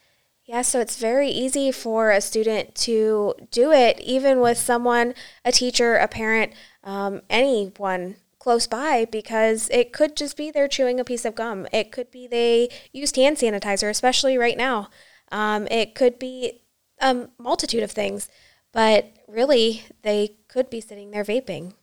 [0.44, 5.52] Yeah, so it's very easy for a student to do it, even with someone, a
[5.52, 11.05] teacher, a parent, um, anyone close by, because it could just be they're chewing a
[11.05, 11.68] piece of gum.
[11.72, 14.88] It could be they used hand sanitizer, especially right now.
[15.31, 16.62] Um, it could be
[17.00, 18.29] a multitude of things,
[18.72, 21.74] but really they could be sitting there vaping,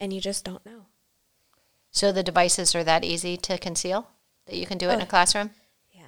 [0.00, 0.86] and you just don't know.
[1.90, 4.08] So the devices are that easy to conceal
[4.46, 5.04] that you can do it in Oh.
[5.04, 5.50] a classroom?
[5.92, 6.02] Yeah.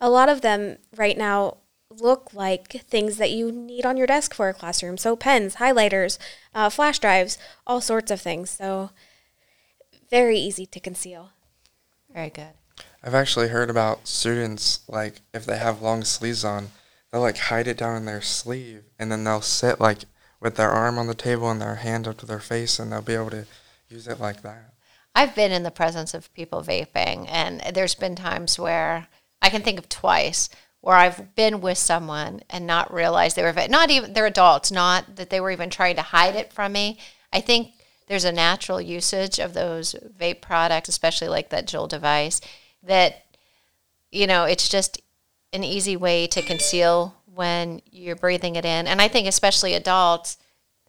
[0.00, 1.58] A lot of them right now
[1.90, 4.96] look like things that you need on your desk for a classroom.
[4.96, 6.18] So pens, highlighters,
[6.54, 8.50] uh, flash drives, all sorts of things.
[8.50, 8.90] So
[10.08, 11.30] very easy to conceal.
[12.12, 12.54] Very good.
[13.02, 16.68] I've actually heard about students like if they have long sleeves on,
[17.10, 20.00] they'll like hide it down in their sleeve and then they'll sit like
[20.40, 23.02] with their arm on the table and their hand up to their face and they'll
[23.02, 23.46] be able to
[23.88, 24.74] use it like that.
[25.14, 29.08] I've been in the presence of people vaping, and there's been times where
[29.42, 30.48] I can think of twice
[30.80, 35.16] where I've been with someone and not realized they were not even they're adults, not
[35.16, 36.98] that they were even trying to hide it from me.
[37.32, 37.72] I think
[38.06, 42.40] there's a natural usage of those vape products, especially like that Juul device,
[42.82, 43.24] that
[44.10, 45.00] you know it's just
[45.52, 48.86] an easy way to conceal when you're breathing it in.
[48.86, 50.38] And I think especially adults,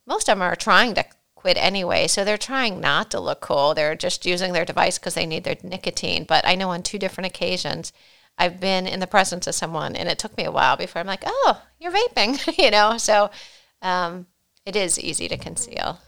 [0.06, 2.08] most of them are trying to quit anyway.
[2.08, 3.74] So they're trying not to look cool.
[3.74, 6.24] They're just using their device because they need their nicotine.
[6.24, 7.92] But I know on two different occasions,
[8.42, 11.06] I've been in the presence of someone, and it took me a while before I'm
[11.06, 12.98] like, oh, you're vaping, you know?
[12.98, 13.30] So
[13.84, 14.26] um,
[14.66, 16.00] it is easy to conceal.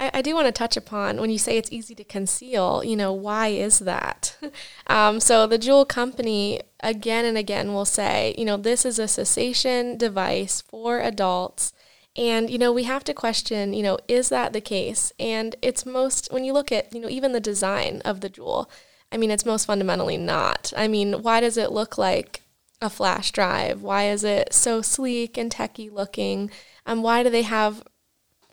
[0.00, 2.96] I, I do want to touch upon when you say it's easy to conceal, you
[2.96, 4.38] know, why is that?
[4.86, 9.06] um, so the Juul company again and again will say, you know, this is a
[9.06, 11.74] cessation device for adults.
[12.16, 15.12] And, you know, we have to question, you know, is that the case?
[15.20, 18.66] And it's most, when you look at, you know, even the design of the Juul,
[19.12, 20.72] I mean, it's most fundamentally not.
[20.76, 22.42] I mean, why does it look like
[22.80, 23.82] a flash drive?
[23.82, 26.50] Why is it so sleek and techy looking?
[26.86, 27.84] Um, why do they have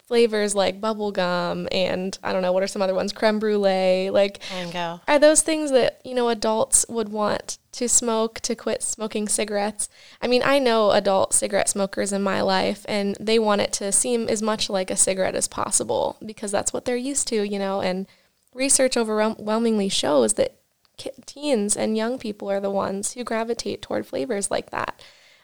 [0.05, 3.13] flavors like bubblegum and I don't know, what are some other ones?
[3.13, 4.09] Creme brulee.
[4.09, 4.99] Like, And go.
[5.07, 9.87] are those things that, you know, adults would want to smoke to quit smoking cigarettes?
[10.19, 13.91] I mean, I know adult cigarette smokers in my life and they want it to
[13.91, 17.59] seem as much like a cigarette as possible because that's what they're used to, you
[17.59, 18.07] know, and
[18.59, 20.57] research overwhelmingly shows that
[21.25, 25.01] teens and young people are the ones who gravitate toward flavors like that.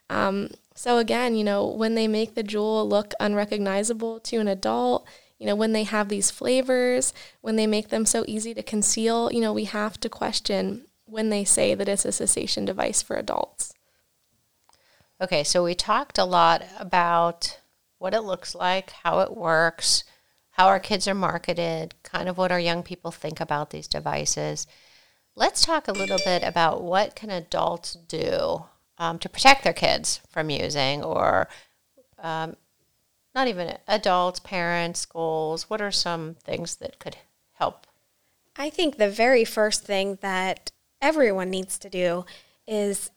[0.09, 5.07] Um, so again, you know, when they make the Juul look unrecognizable to an adult,
[5.39, 9.31] you know, when they have these flavors, when they make them so easy to conceal,
[9.31, 13.15] you know, we have to question when they say that it's a cessation device for
[13.15, 13.73] adults.
[15.21, 17.59] Okay, so we talked a lot about
[17.97, 20.03] what it looks like, how it works,
[20.55, 24.65] how our kids are marketed, kind of what our young people think about these devices.
[25.35, 28.63] Let's talk a little bit about what can adults do
[28.97, 31.49] um, to protect their kids from using, or
[32.19, 32.55] um,
[33.35, 35.69] not even adults, parents, schools.
[35.69, 37.17] What are some things that could
[37.55, 37.85] help?
[38.55, 42.25] I think the very first thing that everyone needs to do
[42.65, 43.11] is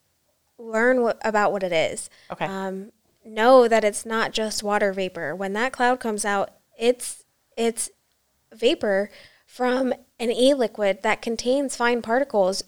[0.58, 2.10] learn what, about what it is.
[2.32, 2.46] Okay.
[2.46, 2.90] Um,
[3.24, 5.36] know that it's not just water vapor.
[5.36, 7.24] When that cloud comes out, it's
[7.58, 7.90] it's
[8.54, 9.10] vapor
[9.44, 12.62] from an e-liquid that contains fine particles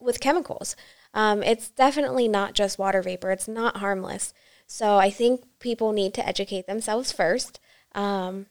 [0.00, 0.74] with chemicals.
[1.14, 3.30] Um, it's definitely not just water vapor.
[3.30, 4.34] It's not harmless.
[4.66, 7.60] So I think people need to educate themselves first.
[7.94, 8.46] Um,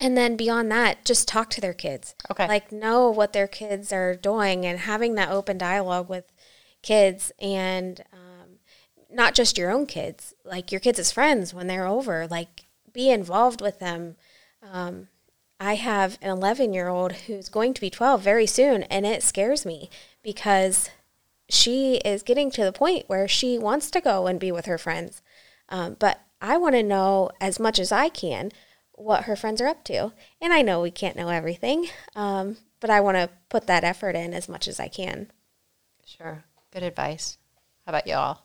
[0.00, 2.14] and then beyond that, just talk to their kids.
[2.30, 2.48] Okay.
[2.48, 6.32] Like know what their kids are doing and having that open dialogue with
[6.82, 8.58] kids and um,
[9.10, 12.26] not just your own kids, like your kids as friends when they're over.
[12.26, 14.16] Like be involved with them.
[14.62, 15.08] Um,
[15.58, 19.22] I have an 11 year old who's going to be 12 very soon, and it
[19.22, 19.90] scares me
[20.22, 20.88] because
[21.48, 24.78] she is getting to the point where she wants to go and be with her
[24.78, 25.20] friends.
[25.68, 28.50] Um, but I want to know as much as I can
[28.92, 30.12] what her friends are up to.
[30.40, 34.16] And I know we can't know everything, um, but I want to put that effort
[34.16, 35.30] in as much as I can.
[36.04, 36.44] Sure.
[36.72, 37.38] Good advice.
[37.86, 38.42] How about y'all?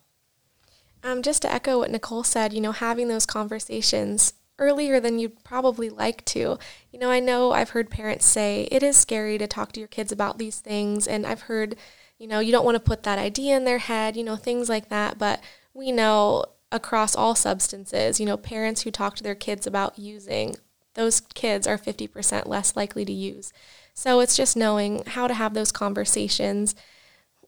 [1.02, 5.44] Um, just to echo what Nicole said, you know, having those conversations earlier than you'd
[5.44, 6.58] probably like to.
[6.90, 9.88] You know, I know I've heard parents say it is scary to talk to your
[9.88, 11.76] kids about these things, and I've heard,
[12.18, 14.68] you know, you don't want to put that idea in their head, you know, things
[14.68, 15.18] like that.
[15.18, 15.40] But
[15.74, 20.56] we know across all substances, you know, parents who talk to their kids about using,
[20.94, 23.52] those kids are 50% less likely to use.
[23.94, 26.74] So it's just knowing how to have those conversations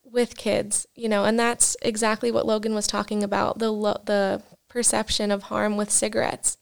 [0.05, 4.43] with kids, you know, and that's exactly what Logan was talking about the lo- the
[4.69, 6.58] perception of harm with cigarettes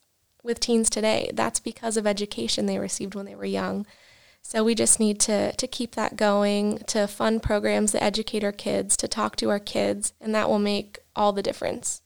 [0.47, 1.31] with teens today.
[1.35, 3.87] That's because of education they received when they were young.
[4.43, 8.53] So we just need to to keep that going, to fund programs that educate our
[8.53, 12.01] kids, to talk to our kids, and that will make all the difference.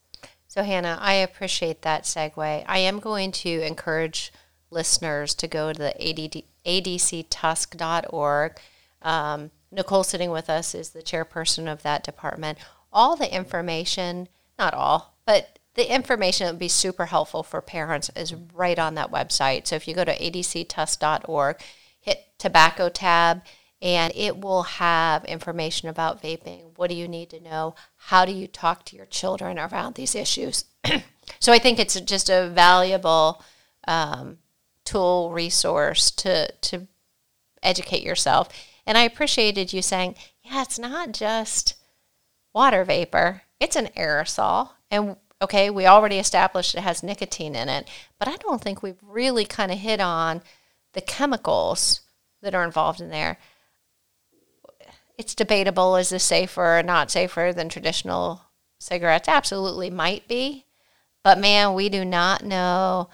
[0.49, 2.65] So Hannah, I appreciate that segue.
[2.67, 4.33] I am going to encourage
[4.71, 8.59] listeners to go to the ADD, adctusk.org.
[9.03, 12.59] Um, Nicole sitting with us is the chairperson of that department.
[12.93, 18.11] All the information, not all, but the information that would be super helpful for parents
[18.15, 19.67] is right on that website.
[19.67, 21.57] So if you go to adctusk.org,
[22.01, 23.41] hit tobacco tab,
[23.81, 26.77] and it will have information about vaping.
[26.77, 27.77] What do you need to know?
[27.97, 30.67] How do you talk to your children around these issues?
[31.41, 33.43] so I think it's just a valuable
[33.89, 34.37] um,
[34.85, 36.89] tool resource to to
[37.63, 38.51] educate yourself.
[38.87, 41.77] And I appreciated you saying, yeah, it's not just
[42.53, 47.89] water vapor; it's an aerosol, and okay, we already established it has nicotine in it,
[48.19, 50.43] but I don't think we've really kind of hit on
[50.93, 52.01] the chemicals
[52.43, 53.39] that are involved in there.
[55.17, 58.43] It's debatable is this safer or not safer than traditional
[58.79, 59.29] cigarettes?
[59.29, 60.65] Absolutely might be.
[61.23, 63.11] But man, we do not know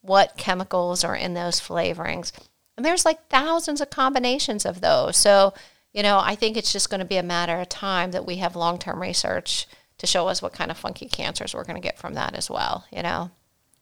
[0.00, 2.32] what chemicals are in those flavorings.
[2.76, 5.16] And there's like thousands of combinations of those.
[5.16, 5.52] So,
[5.92, 8.36] you know, I think it's just going to be a matter of time that we
[8.36, 9.66] have long term research
[10.02, 12.50] to show us what kind of funky cancers we're going to get from that as
[12.50, 13.30] well, you know?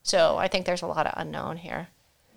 [0.03, 1.89] So I think there's a lot of unknown here.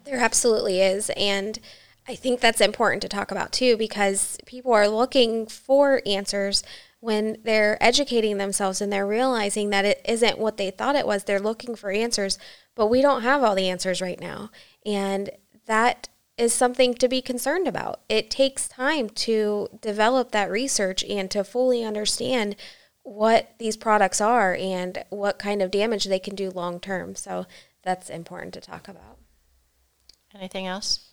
[0.05, 1.11] There absolutely is.
[1.17, 1.59] And
[2.07, 6.63] I think that's important to talk about too because people are looking for answers
[7.01, 11.25] when they're educating themselves and they're realizing that it isn't what they thought it was.
[11.25, 12.39] They're looking for answers,
[12.75, 14.49] but we don't have all the answers right now.
[14.85, 15.29] And
[15.65, 17.99] that is something to be concerned about.
[18.07, 22.55] It takes time to develop that research and to fully understand
[23.03, 27.15] what these products are and what kind of damage they can do long term.
[27.15, 27.45] So
[27.83, 29.17] that's important to talk about.
[30.33, 31.11] Anything else?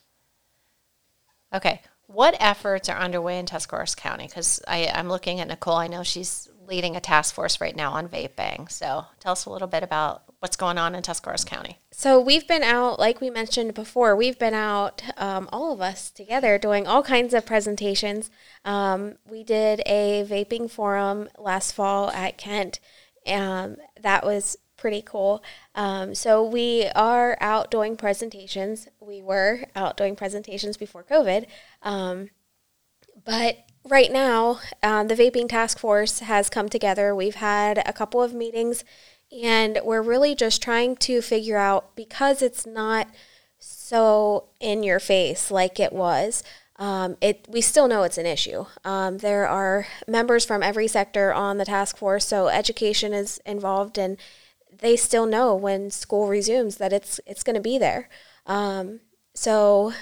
[1.53, 1.81] Okay.
[2.07, 4.27] What efforts are underway in Tuscarawas County?
[4.27, 5.75] Because I'm looking at Nicole.
[5.75, 8.69] I know she's leading a task force right now on vaping.
[8.71, 11.77] So tell us a little bit about what's going on in Tuscarawas County.
[11.91, 16.09] So we've been out, like we mentioned before, we've been out, um, all of us
[16.09, 18.31] together, doing all kinds of presentations.
[18.65, 22.79] Um, we did a vaping forum last fall at Kent.
[23.27, 25.43] Um, that was pretty cool.
[25.75, 28.87] Um, so we are out doing presentations.
[28.99, 31.45] We were out doing presentations before COVID.
[31.83, 32.31] Um,
[33.23, 37.13] but right now, um, the vaping task force has come together.
[37.13, 38.83] We've had a couple of meetings
[39.31, 43.07] and we're really just trying to figure out because it's not
[43.59, 46.43] so in your face like it was.
[46.77, 48.65] Um, it we still know it's an issue.
[48.83, 53.99] Um, there are members from every sector on the task force, so education is involved,
[53.99, 54.17] and
[54.79, 58.09] they still know when school resumes that it's it's going to be there.
[58.47, 59.01] Um,
[59.35, 59.93] so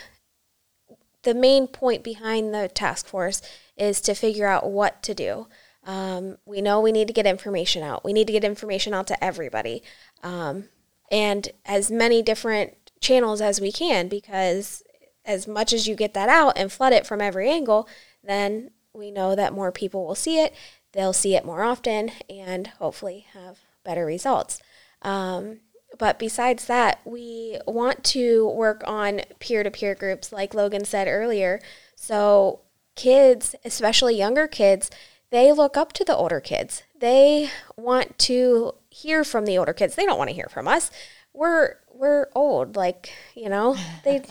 [1.23, 3.41] the main point behind the task force
[3.75, 5.47] is to figure out what to do.
[5.85, 8.03] Um, we know we need to get information out.
[8.03, 9.81] We need to get information out to everybody,
[10.23, 10.65] um,
[11.11, 14.83] and as many different channels as we can, because
[15.25, 17.87] as much as you get that out and flood it from every angle,
[18.23, 20.53] then we know that more people will see it.
[20.91, 24.61] They'll see it more often, and hopefully have better results.
[25.01, 25.61] Um,
[25.97, 31.07] but besides that, we want to work on peer to peer groups, like Logan said
[31.07, 31.61] earlier.
[31.95, 32.61] So,
[32.95, 34.89] kids, especially younger kids,
[35.31, 36.83] they look up to the older kids.
[36.97, 39.95] They want to hear from the older kids.
[39.95, 40.91] They don't want to hear from us.
[41.33, 43.75] We're we're old, like, you know.
[44.03, 44.23] They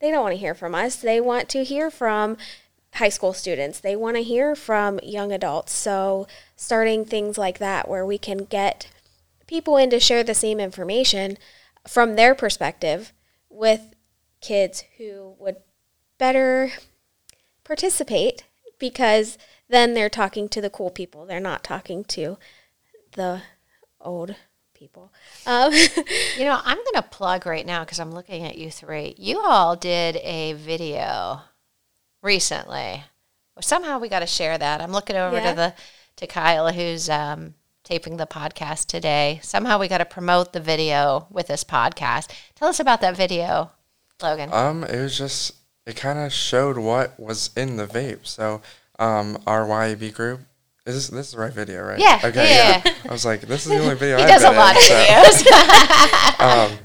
[0.00, 0.96] they don't want to hear from us.
[0.96, 2.36] They want to hear from
[2.94, 3.80] high school students.
[3.80, 5.72] They want to hear from young adults.
[5.72, 8.90] So, starting things like that where we can get
[9.46, 11.38] people in to share the same information
[11.86, 13.12] from their perspective
[13.48, 13.94] with
[14.40, 15.56] kids who would
[16.18, 16.72] better
[17.64, 18.44] participate
[18.78, 19.38] because
[19.68, 21.26] then they're talking to the cool people.
[21.26, 22.38] They're not talking to
[23.12, 23.42] the
[24.00, 24.36] old
[24.74, 25.12] people.
[25.46, 25.72] Um,
[26.36, 29.14] you know, I'm going to plug right now because I'm looking at you three.
[29.18, 31.40] You all did a video
[32.22, 33.04] recently.
[33.54, 34.80] Well, somehow we got to share that.
[34.80, 35.50] I'm looking over yeah.
[35.50, 35.74] to the
[36.16, 39.40] to Kyle, who's um, taping the podcast today.
[39.42, 42.30] Somehow we got to promote the video with this podcast.
[42.54, 43.72] Tell us about that video,
[44.22, 44.52] Logan.
[44.52, 45.54] Um, it was just
[45.86, 48.26] it kind of showed what was in the vape.
[48.26, 48.62] So,
[48.98, 50.40] um, our YAB group.
[50.86, 51.98] Is this, this is the right video, right?
[51.98, 52.54] Yeah, Okay.
[52.54, 52.94] yeah, Yeah.
[53.08, 55.32] I was like, this is the only video he I've does a lot in, of
[55.32, 56.40] so- videos.
[56.72, 56.78] um,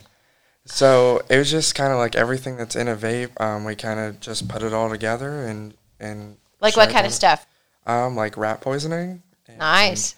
[0.65, 3.31] so it was just kind of like everything that's in a vape.
[3.41, 7.11] Um, we kind of just put it all together and and like what kind of
[7.13, 7.45] stuff?
[7.85, 9.21] Um, like rat poisoning.
[9.47, 10.15] and, Nice.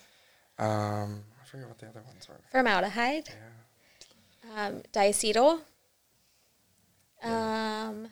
[0.60, 2.36] Um, I forget what the other ones were.
[2.52, 3.30] Formaldehyde.
[3.30, 4.66] Yeah.
[4.68, 5.62] Um, diacetyl.
[7.24, 8.10] Um,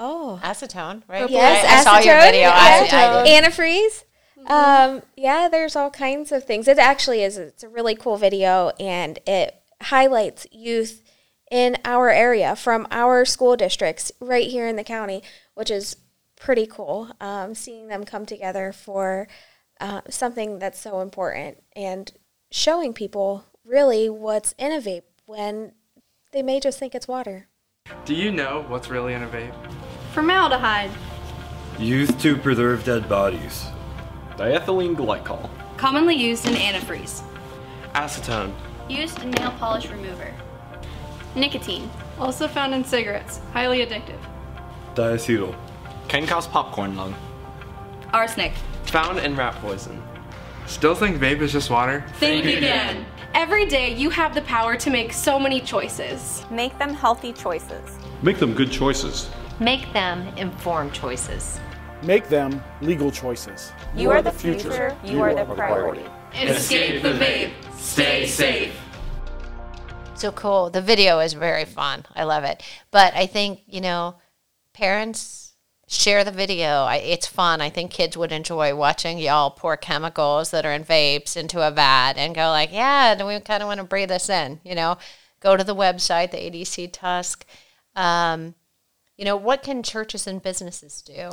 [0.00, 0.40] oh.
[0.42, 1.30] Acetone, right?
[1.30, 2.48] Yes, I, I saw your acetone, video.
[2.48, 3.44] I, I did.
[3.44, 4.04] Antifreeze.
[4.46, 6.66] Um, yeah, there's all kinds of things.
[6.66, 7.36] It actually is.
[7.36, 11.02] It's a really cool video, and it highlights youth
[11.50, 15.22] in our area from our school districts right here in the county,
[15.54, 15.96] which is
[16.36, 17.10] pretty cool.
[17.20, 19.28] Um, seeing them come together for
[19.80, 22.12] uh, something that's so important and
[22.50, 25.72] showing people really what's in a vape when
[26.32, 27.48] they may just think it's water.
[28.04, 29.54] Do you know what's really in a vape?
[30.12, 30.90] Formaldehyde,
[31.78, 33.66] Used to preserve dead bodies.
[34.36, 35.48] Diethylene glycol.
[35.78, 37.22] commonly used in antifreeze.
[37.94, 38.52] Acetone.
[38.88, 40.34] Used in nail polish remover.
[41.34, 41.88] Nicotine,
[42.18, 44.18] also found in cigarettes, highly addictive.
[44.94, 45.54] Diacetyl.
[46.08, 47.14] Can cause popcorn lung.
[48.12, 48.52] Arsenic.
[48.86, 50.02] Found in rat poison.
[50.66, 52.04] Still think vape is just water?
[52.14, 53.06] Think again.
[53.32, 56.44] Every day you have the power to make so many choices.
[56.50, 57.96] Make them healthy choices.
[58.22, 59.30] Make them good choices.
[59.60, 61.60] Make them informed choices.
[62.02, 63.72] Make them legal choices.
[63.94, 64.96] You, are, the future.
[65.04, 66.02] You, are, the priority.
[66.32, 67.52] Escape the vape.
[67.76, 68.74] Stay safe.
[70.14, 70.70] So cool.
[70.70, 72.06] The video is very fun.
[72.16, 72.62] I love it.
[72.90, 74.14] But I think, you know,
[74.72, 75.52] parents
[75.88, 76.84] share the video.
[76.84, 77.60] I, it's fun.
[77.60, 81.70] I think kids would enjoy watching y'all pour chemicals that are in vapes into a
[81.70, 84.74] vat and go like, yeah, do we kind of want to breathe this in, you
[84.74, 84.96] know?
[85.40, 87.44] Go to the website, the ADC Tusk.
[87.94, 88.54] Um,
[89.20, 91.32] you know, what can churches and businesses do?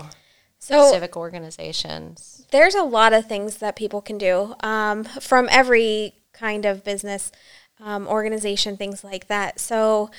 [0.60, 2.46] So Civic organizations.
[2.52, 7.32] there's a lot of things that people can do um, from every kind of business
[7.80, 10.10] um, organization things like that so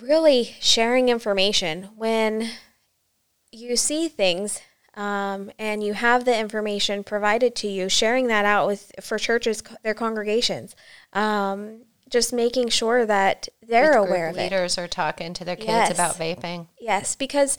[0.00, 2.50] really sharing information when
[3.50, 4.60] you see things
[4.94, 9.62] um, and you have the information provided to you sharing that out with for churches
[9.82, 10.76] their congregations
[11.14, 15.56] um, just making sure that they're Youth aware of it leaders are talking to their
[15.56, 15.92] kids Yes.
[15.92, 16.68] about vaping.
[16.78, 17.56] Yes, because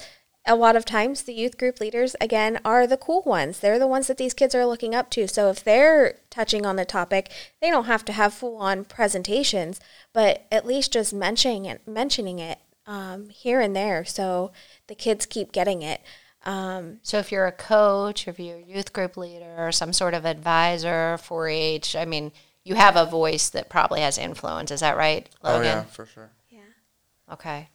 [0.47, 3.59] a lot of times the youth group leaders, again, are the cool ones.
[3.59, 5.27] They're the ones that these kids are looking up to.
[5.27, 7.31] So if they're touching on the topic,
[7.61, 9.79] they don't have to have full on presentations,
[10.13, 14.51] but at least just mentioning it, mentioning it um, here and there, so
[14.85, 16.01] the kids keep getting it.
[16.45, 20.13] Um, So if you're a coach, if you're a youth group leader, or some sort
[20.13, 22.31] of advisor, 4-H, I mean,
[22.65, 24.71] you have a voice that probably has influence.
[24.71, 25.61] Is that right, Logan?
[25.61, 26.31] Oh yeah, for sure.
[26.49, 26.59] Yeah.
[27.31, 27.69] Okay.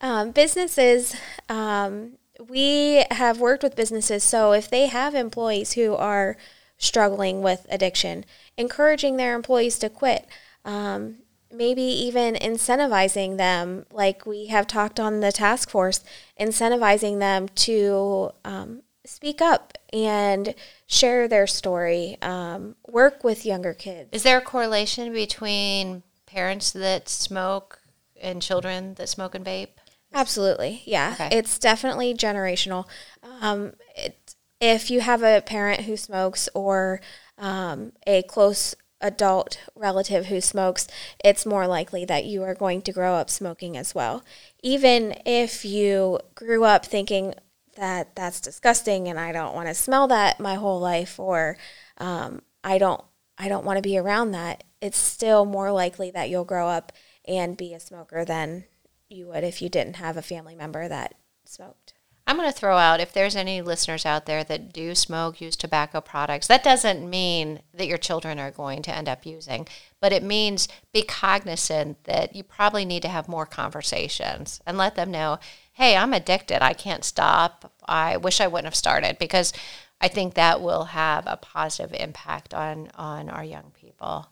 [0.00, 1.16] Um, businesses,
[1.48, 2.12] um,
[2.48, 6.36] we have worked with businesses, so if they have employees who are
[6.78, 8.24] struggling with addiction,
[8.56, 10.26] encouraging their employees to quit,
[10.64, 11.16] um,
[11.52, 16.02] maybe even incentivizing them, like we have talked on the task force,
[16.38, 20.54] incentivizing them to um, speak up and
[20.90, 24.08] share their story, um, work with younger kids.
[24.12, 27.80] Is there a correlation between parents that smoke
[28.20, 29.68] and children that smoke and vape?
[30.12, 31.12] Absolutely, yeah.
[31.14, 31.28] Okay.
[31.30, 32.86] It's definitely generational.
[33.22, 37.00] Um, it, if you have a parent who smokes or
[37.38, 40.88] um, a close adult relative who smokes,
[41.24, 44.24] it's more likely that you are going to grow up smoking as well.
[44.60, 47.34] Even if you grew up thinking
[47.76, 51.56] that that's disgusting and I don't want to smell that my whole life, or
[51.98, 53.02] um, I don't
[53.38, 56.92] I don't want to be around that, it's still more likely that you'll grow up
[57.26, 58.64] and be a smoker than
[59.08, 61.14] you would if you didn't have a family member that
[61.44, 61.94] smoked.
[62.26, 65.56] I'm going to throw out if there's any listeners out there that do smoke, use
[65.56, 69.66] tobacco products, that doesn't mean that your children are going to end up using,
[70.00, 74.94] but it means be cognizant that you probably need to have more conversations and let
[74.94, 75.40] them know,
[75.80, 76.62] hey, I'm addicted.
[76.62, 77.72] I can't stop.
[77.88, 79.54] I wish I wouldn't have started because
[79.98, 84.28] I think that will have a positive impact on, on our young people.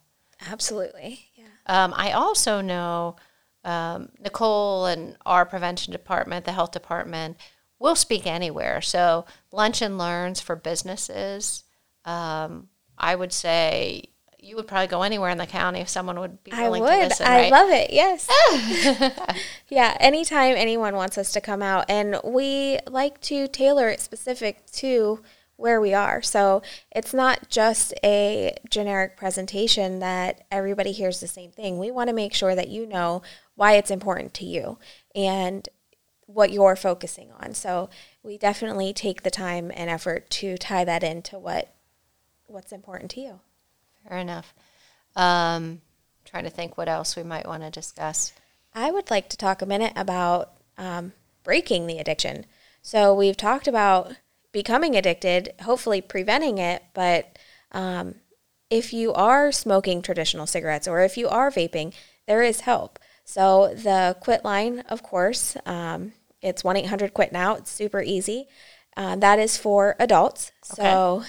[0.47, 1.21] Absolutely.
[1.33, 1.45] Yeah.
[1.65, 3.15] Um, I also know
[3.63, 7.37] um, Nicole and our prevention department, the health department,
[7.79, 8.79] will speak anywhere.
[8.79, 11.63] So lunch and learns for businesses.
[12.05, 14.03] Um, I would say
[14.41, 16.91] you would probably go anywhere in the county if someone would be I willing would.
[16.91, 17.27] to listen.
[17.27, 17.51] I right?
[17.51, 17.91] love it.
[17.91, 18.27] Yes.
[19.69, 19.97] yeah.
[19.99, 25.21] Anytime anyone wants us to come out, and we like to tailor it specific to
[25.59, 26.21] where we are.
[26.21, 31.77] So it's not just a generic presentation that everybody hears the same thing.
[31.77, 33.21] We want to make sure that you know
[33.55, 34.79] why it's important to you
[35.13, 35.67] and
[36.27, 37.53] what you're focusing on.
[37.55, 37.89] So
[38.23, 41.73] we definitely take the time and effort to tie that into what
[42.45, 43.39] what's important to you.
[44.07, 44.53] Fair enough.
[45.15, 45.81] Um,
[46.25, 48.33] trying to think what else we might want to discuss.
[48.73, 52.45] I would like to talk a minute about um, breaking the addiction.
[52.81, 54.15] So we've talked about
[54.51, 57.37] becoming addicted, hopefully preventing it, but
[57.71, 58.15] um,
[58.69, 61.93] if you are smoking traditional cigarettes or if you are vaping,
[62.27, 62.99] there is help.
[63.25, 67.55] So the quit line, of course, um, it's 1 800 quit now.
[67.55, 68.47] It's super easy.
[68.95, 70.51] Uh, that is for adults.
[70.73, 70.83] Okay.
[70.83, 71.23] So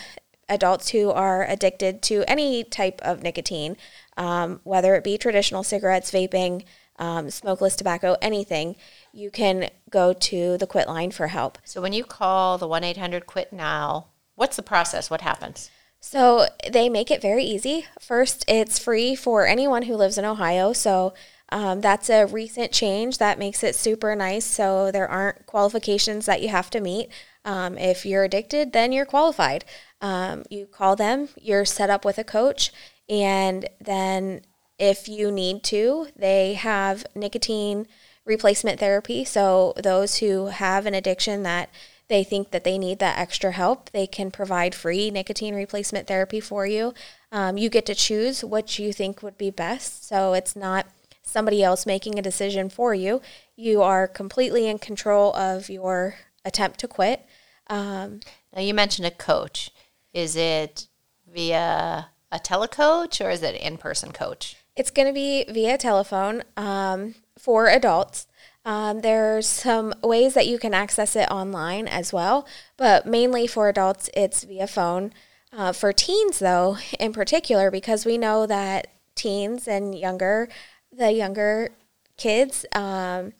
[0.50, 3.76] adults who are addicted to any type of nicotine,
[4.16, 6.64] um, whether it be traditional cigarettes, vaping,
[6.98, 8.76] um, smokeless tobacco, anything,
[9.12, 11.56] you can go to the quit line for help.
[11.64, 15.08] So when you call the 1 800 quit now, what's the process?
[15.08, 15.70] What happens?
[16.00, 17.86] So they make it very easy.
[17.98, 20.72] First, it's free for anyone who lives in Ohio.
[20.72, 21.14] So
[21.50, 24.44] um, that's a recent change that makes it super nice.
[24.44, 27.10] So there aren't qualifications that you have to meet.
[27.44, 29.64] Um, if you're addicted, then you're qualified.
[30.00, 32.72] Um, you call them, you're set up with a coach,
[33.08, 34.42] and then
[34.78, 37.86] if you need to, they have nicotine
[38.24, 39.24] replacement therapy.
[39.24, 41.70] So those who have an addiction that
[42.08, 46.40] they think that they need that extra help, they can provide free nicotine replacement therapy
[46.40, 46.94] for you.
[47.30, 50.08] Um, you get to choose what you think would be best.
[50.08, 50.86] So it's not
[51.22, 53.20] somebody else making a decision for you.
[53.54, 57.24] You are completely in control of your attempt to quit.
[57.68, 58.20] Um,
[58.54, 59.70] now, you mentioned a coach.
[60.12, 60.88] Is it
[61.32, 64.56] via a telecoach or is it in person coach?
[64.76, 68.26] It's going to be via telephone um, for adults.
[68.64, 72.46] Um, there's some ways that you can access it online as well,
[72.76, 75.12] but mainly for adults, it's via phone.
[75.52, 80.48] Uh, for teens, though, in particular, because we know that teens and younger,
[80.92, 81.70] the younger
[82.16, 83.32] kids, um,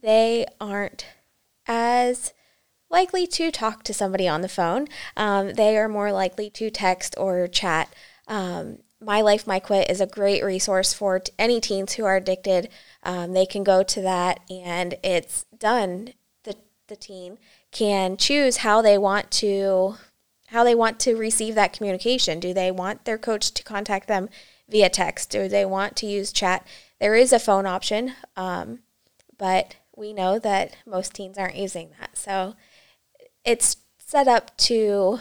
[0.00, 1.06] they aren't
[1.66, 2.32] as
[2.90, 4.88] likely to talk to somebody on the phone.
[5.16, 7.92] Um, they are more likely to text or chat.
[8.26, 12.16] Um, my Life, My Quit is a great resource for t- any teens who are
[12.16, 12.68] addicted.
[13.02, 16.14] Um, they can go to that and it's done.
[16.44, 16.56] The,
[16.88, 17.38] the teen
[17.70, 19.96] can choose how they want to
[20.48, 22.40] how they want to receive that communication.
[22.40, 24.30] Do they want their coach to contact them
[24.66, 25.28] via text?
[25.28, 26.66] Do they want to use chat?
[26.98, 28.78] There is a phone option, um,
[29.36, 32.16] but we know that most teens aren't using that.
[32.16, 32.54] So
[33.48, 35.18] it's set up to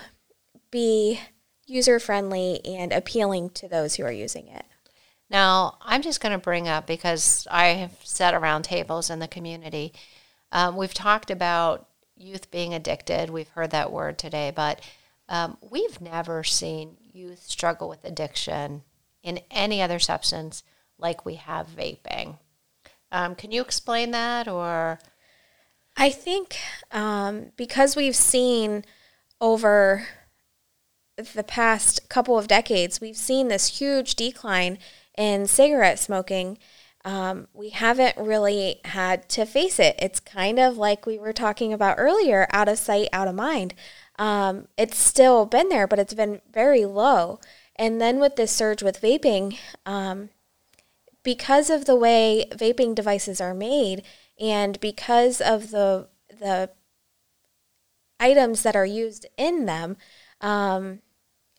[0.70, 1.22] be
[1.66, 4.66] user friendly and appealing to those who are using it.
[5.30, 9.30] Now, I'm just going to bring up because I have sat around tables in the
[9.30, 9.94] community.
[10.52, 13.30] Um, we've talked about youth being addicted.
[13.30, 14.82] We've heard that word today, but
[15.30, 18.84] um, we've never seen youth struggle with addiction
[19.24, 20.64] in any other substance
[20.98, 22.40] like we have vaping.
[23.10, 25.00] Um, can you explain that or?
[25.98, 26.58] I think
[26.92, 28.86] um, because we've seen
[29.42, 30.08] over
[31.34, 34.78] the past couple of decades, we've seen this huge decline
[35.18, 36.60] in cigarette smoking.
[37.04, 39.96] Um, we haven't really had to face it.
[39.98, 43.74] It's kind of like we were talking about earlier out of sight, out of mind.
[44.20, 47.40] Um, it's still been there, but it's been very low.
[47.76, 50.30] And then with this surge with vaping, um,
[51.24, 54.04] because of the way vaping devices are made
[54.40, 56.70] and because of the, the
[58.20, 59.98] items that are used in them,
[60.42, 61.00] um,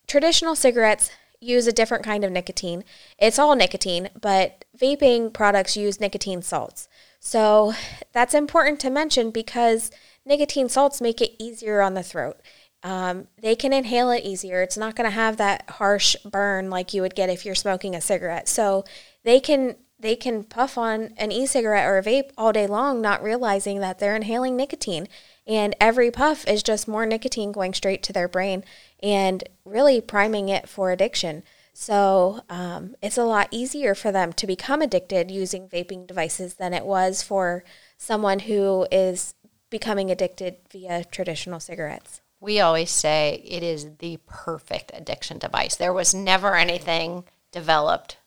[0.07, 1.11] traditional cigarettes
[1.41, 2.85] use a different kind of nicotine.
[3.18, 6.89] It's all nicotine, but vaping products use nicotine salts.
[7.20, 7.74] So
[8.12, 9.91] that's important to mention because
[10.24, 12.41] nicotine salts make it easier on the throat.
[12.83, 14.62] Um, they can inhale it easier.
[14.62, 17.95] It's not going to have that harsh burn like you would get if you're smoking
[17.95, 18.49] a cigarette.
[18.49, 18.85] So
[19.24, 23.22] they can they can puff on an e-cigarette or a vape all day long, not
[23.22, 25.09] realizing that they're inhaling nicotine.
[25.46, 28.64] And every puff is just more nicotine going straight to their brain
[29.03, 31.42] and really priming it for addiction.
[31.72, 36.74] So um, it's a lot easier for them to become addicted using vaping devices than
[36.74, 37.64] it was for
[37.96, 39.34] someone who is
[39.70, 42.20] becoming addicted via traditional cigarettes.
[42.40, 45.76] We always say it is the perfect addiction device.
[45.76, 48.18] There was never anything developed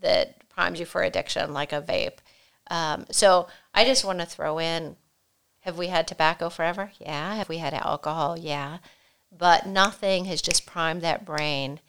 [0.00, 2.18] that primes you for addiction like a vape.
[2.70, 4.96] Um, so I just want to throw in
[5.60, 6.92] have we had tobacco forever?
[7.00, 7.34] Yeah.
[7.34, 8.38] Have we had alcohol?
[8.38, 8.78] Yeah.
[9.36, 11.80] But nothing has just primed that brain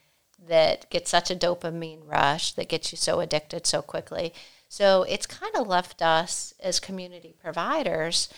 [0.47, 4.33] that gets such a dopamine rush that gets you so addicted so quickly.
[4.67, 8.29] So it's kind of left us as community providers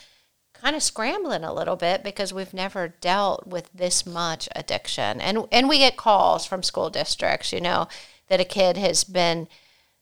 [0.54, 5.22] kind of scrambling a little bit because we've never dealt with this much addiction.
[5.22, 7.88] And and we get calls from school districts, you know,
[8.28, 9.48] that a kid has been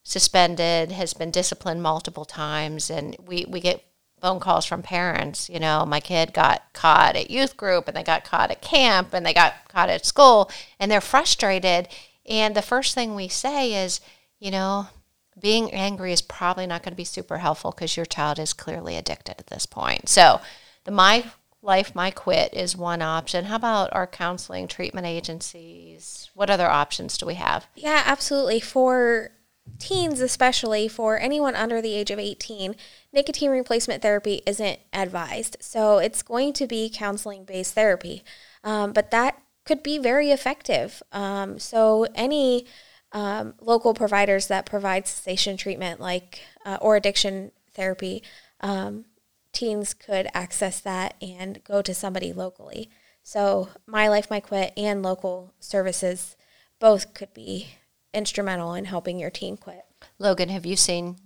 [0.08, 3.84] suspended, has been disciplined multiple times and we we get
[4.22, 8.03] phone calls from parents, you know, my kid got caught at youth group and they
[8.03, 10.49] got caught at camp and they got caught at school
[10.80, 11.88] and they're frustrated
[12.26, 13.99] and the first thing we say is,
[14.39, 14.88] you know,
[15.39, 18.95] being angry is probably not going to be super helpful because your child is clearly
[18.95, 20.10] addicted at this point.
[20.10, 20.41] So,
[20.86, 21.26] the My
[21.62, 23.45] Life, My Quit is one option.
[23.45, 26.30] How about our counseling treatment agencies?
[26.34, 27.68] What other options do we have?
[27.76, 28.60] Yeah, absolutely.
[28.60, 29.32] For
[29.80, 32.76] teens, especially for anyone under the age of 18,
[33.13, 35.57] nicotine replacement therapy isn't advised.
[35.59, 38.24] So, it's going to be counseling based therapy.
[38.63, 41.03] Um, but that could be very effective.
[41.11, 42.65] Um, so, any
[43.11, 48.24] um, local providers that provide cessation treatment, like uh, or addiction therapy,
[48.61, 49.05] um,
[49.53, 52.89] teens could access that and go to somebody locally.
[53.24, 56.36] So, My Life, My Quit, and local services
[56.80, 57.70] both could be
[58.14, 59.86] instrumental in helping your teen quit.
[60.20, 61.18] Logan, have you seen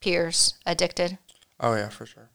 [0.00, 1.18] peers addicted?
[1.60, 2.30] Oh yeah, for sure.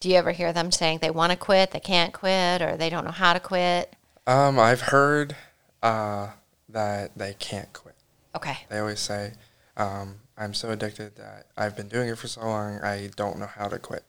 [0.00, 2.88] Do you ever hear them saying they want to quit, they can't quit, or they
[2.88, 3.94] don't know how to quit?
[4.26, 5.34] Um, I've heard
[5.82, 6.28] uh,
[6.68, 7.96] that they can't quit.
[8.36, 8.58] Okay.
[8.68, 9.32] They always say,
[9.76, 13.46] um, I'm so addicted that I've been doing it for so long, I don't know
[13.46, 14.04] how to quit.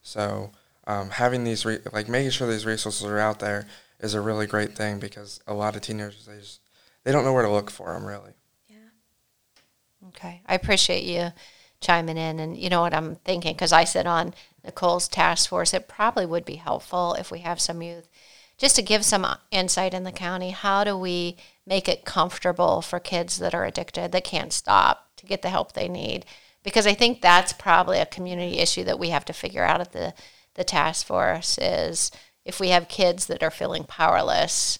[0.00, 0.52] So
[0.86, 3.66] um, having these, re- like making sure these resources are out there
[4.00, 6.60] is a really great thing because a lot of teenagers, they just,
[7.04, 8.32] they don't know where to look for them really.
[8.68, 10.08] Yeah.
[10.08, 10.42] Okay.
[10.46, 11.32] I appreciate you
[11.80, 12.40] chiming in.
[12.40, 14.34] And you know what I'm thinking, because I sit on
[14.64, 18.08] Nicole's task force, it probably would be helpful if we have some youth
[18.56, 20.50] just to give some insight in the county.
[20.50, 21.36] How do we
[21.66, 25.72] make it comfortable for kids that are addicted that can't stop to get the help
[25.72, 26.24] they need?
[26.62, 29.92] Because I think that's probably a community issue that we have to figure out at
[29.92, 30.14] the,
[30.54, 32.10] the task force is
[32.44, 34.78] if we have kids that are feeling powerless,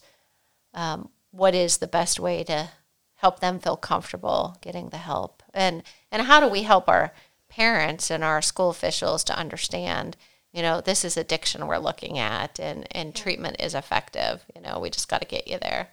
[0.73, 2.71] um, what is the best way to
[3.17, 5.43] help them feel comfortable getting the help?
[5.53, 5.83] And,
[6.13, 7.13] and how do we help our
[7.49, 10.17] parents and our school officials to understand–
[10.55, 14.45] you know, this is addiction we're looking at and, and treatment is effective.
[14.55, 15.89] You know, we just got to get you there.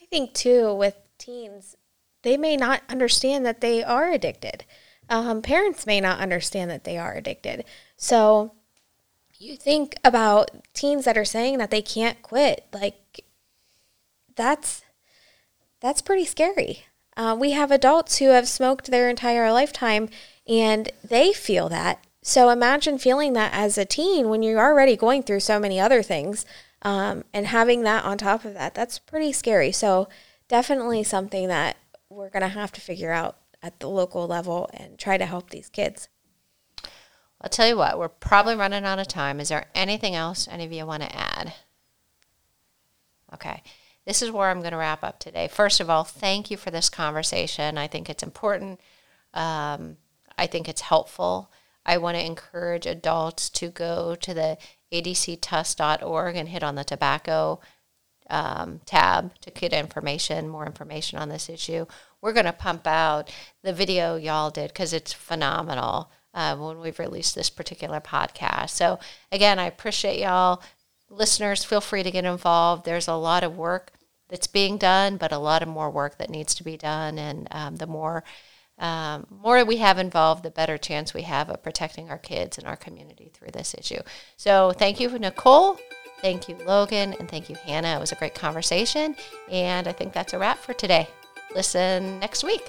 [0.00, 1.74] I think, too, with teens,
[2.22, 4.64] they may not understand that they are addicted.
[5.08, 7.64] Um, parents may not understand that they are addicted.
[7.96, 8.52] So
[9.38, 13.24] you think about teens that are saying that they can't quit, like
[14.40, 14.82] that's
[15.80, 16.84] that's pretty scary.
[17.16, 20.08] Uh, we have adults who have smoked their entire lifetime
[20.46, 25.22] and they feel that so imagine feeling that as a teen when you're already going
[25.22, 26.44] through so many other things
[26.82, 28.74] um, and having that on top of that.
[28.74, 29.72] That's pretty scary.
[29.72, 30.08] So
[30.48, 31.76] definitely something that
[32.10, 35.50] we're going to have to figure out at the local level and try to help
[35.50, 36.08] these kids.
[37.40, 39.40] I'll tell you what, we're probably running out of time.
[39.40, 41.54] Is there anything else any of you want to add?
[43.32, 43.62] Okay.
[44.06, 45.48] This is where I'm going to wrap up today.
[45.48, 47.78] First of all, thank you for this conversation.
[47.78, 48.80] I think it's important.
[49.34, 49.98] Um,
[50.38, 51.50] I think it's helpful.
[51.84, 54.58] I want to encourage adults to go to the
[54.92, 57.60] adctus.org and hit on the tobacco
[58.28, 61.86] um, tab to get information, more information on this issue.
[62.20, 63.30] We're going to pump out
[63.62, 68.70] the video y'all did because it's phenomenal uh, when we've released this particular podcast.
[68.70, 68.98] So,
[69.32, 70.62] again, I appreciate y'all.
[71.10, 72.84] Listeners, feel free to get involved.
[72.84, 73.92] There's a lot of work
[74.28, 77.18] that's being done, but a lot of more work that needs to be done.
[77.18, 78.24] And um, the more
[78.78, 82.66] um, more we have involved, the better chance we have of protecting our kids and
[82.66, 84.00] our community through this issue.
[84.36, 85.78] So thank you, Nicole.
[86.22, 87.14] Thank you, Logan.
[87.18, 87.96] And thank you, Hannah.
[87.96, 89.16] It was a great conversation.
[89.50, 91.08] And I think that's a wrap for today.
[91.54, 92.62] Listen next week.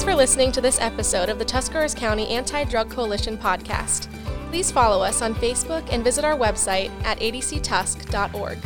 [0.00, 4.10] Thanks for listening to this episode of the Tuscarawas County Anti Drug Coalition podcast.
[4.48, 8.56] Please follow us on Facebook and visit our website at adctusk.org.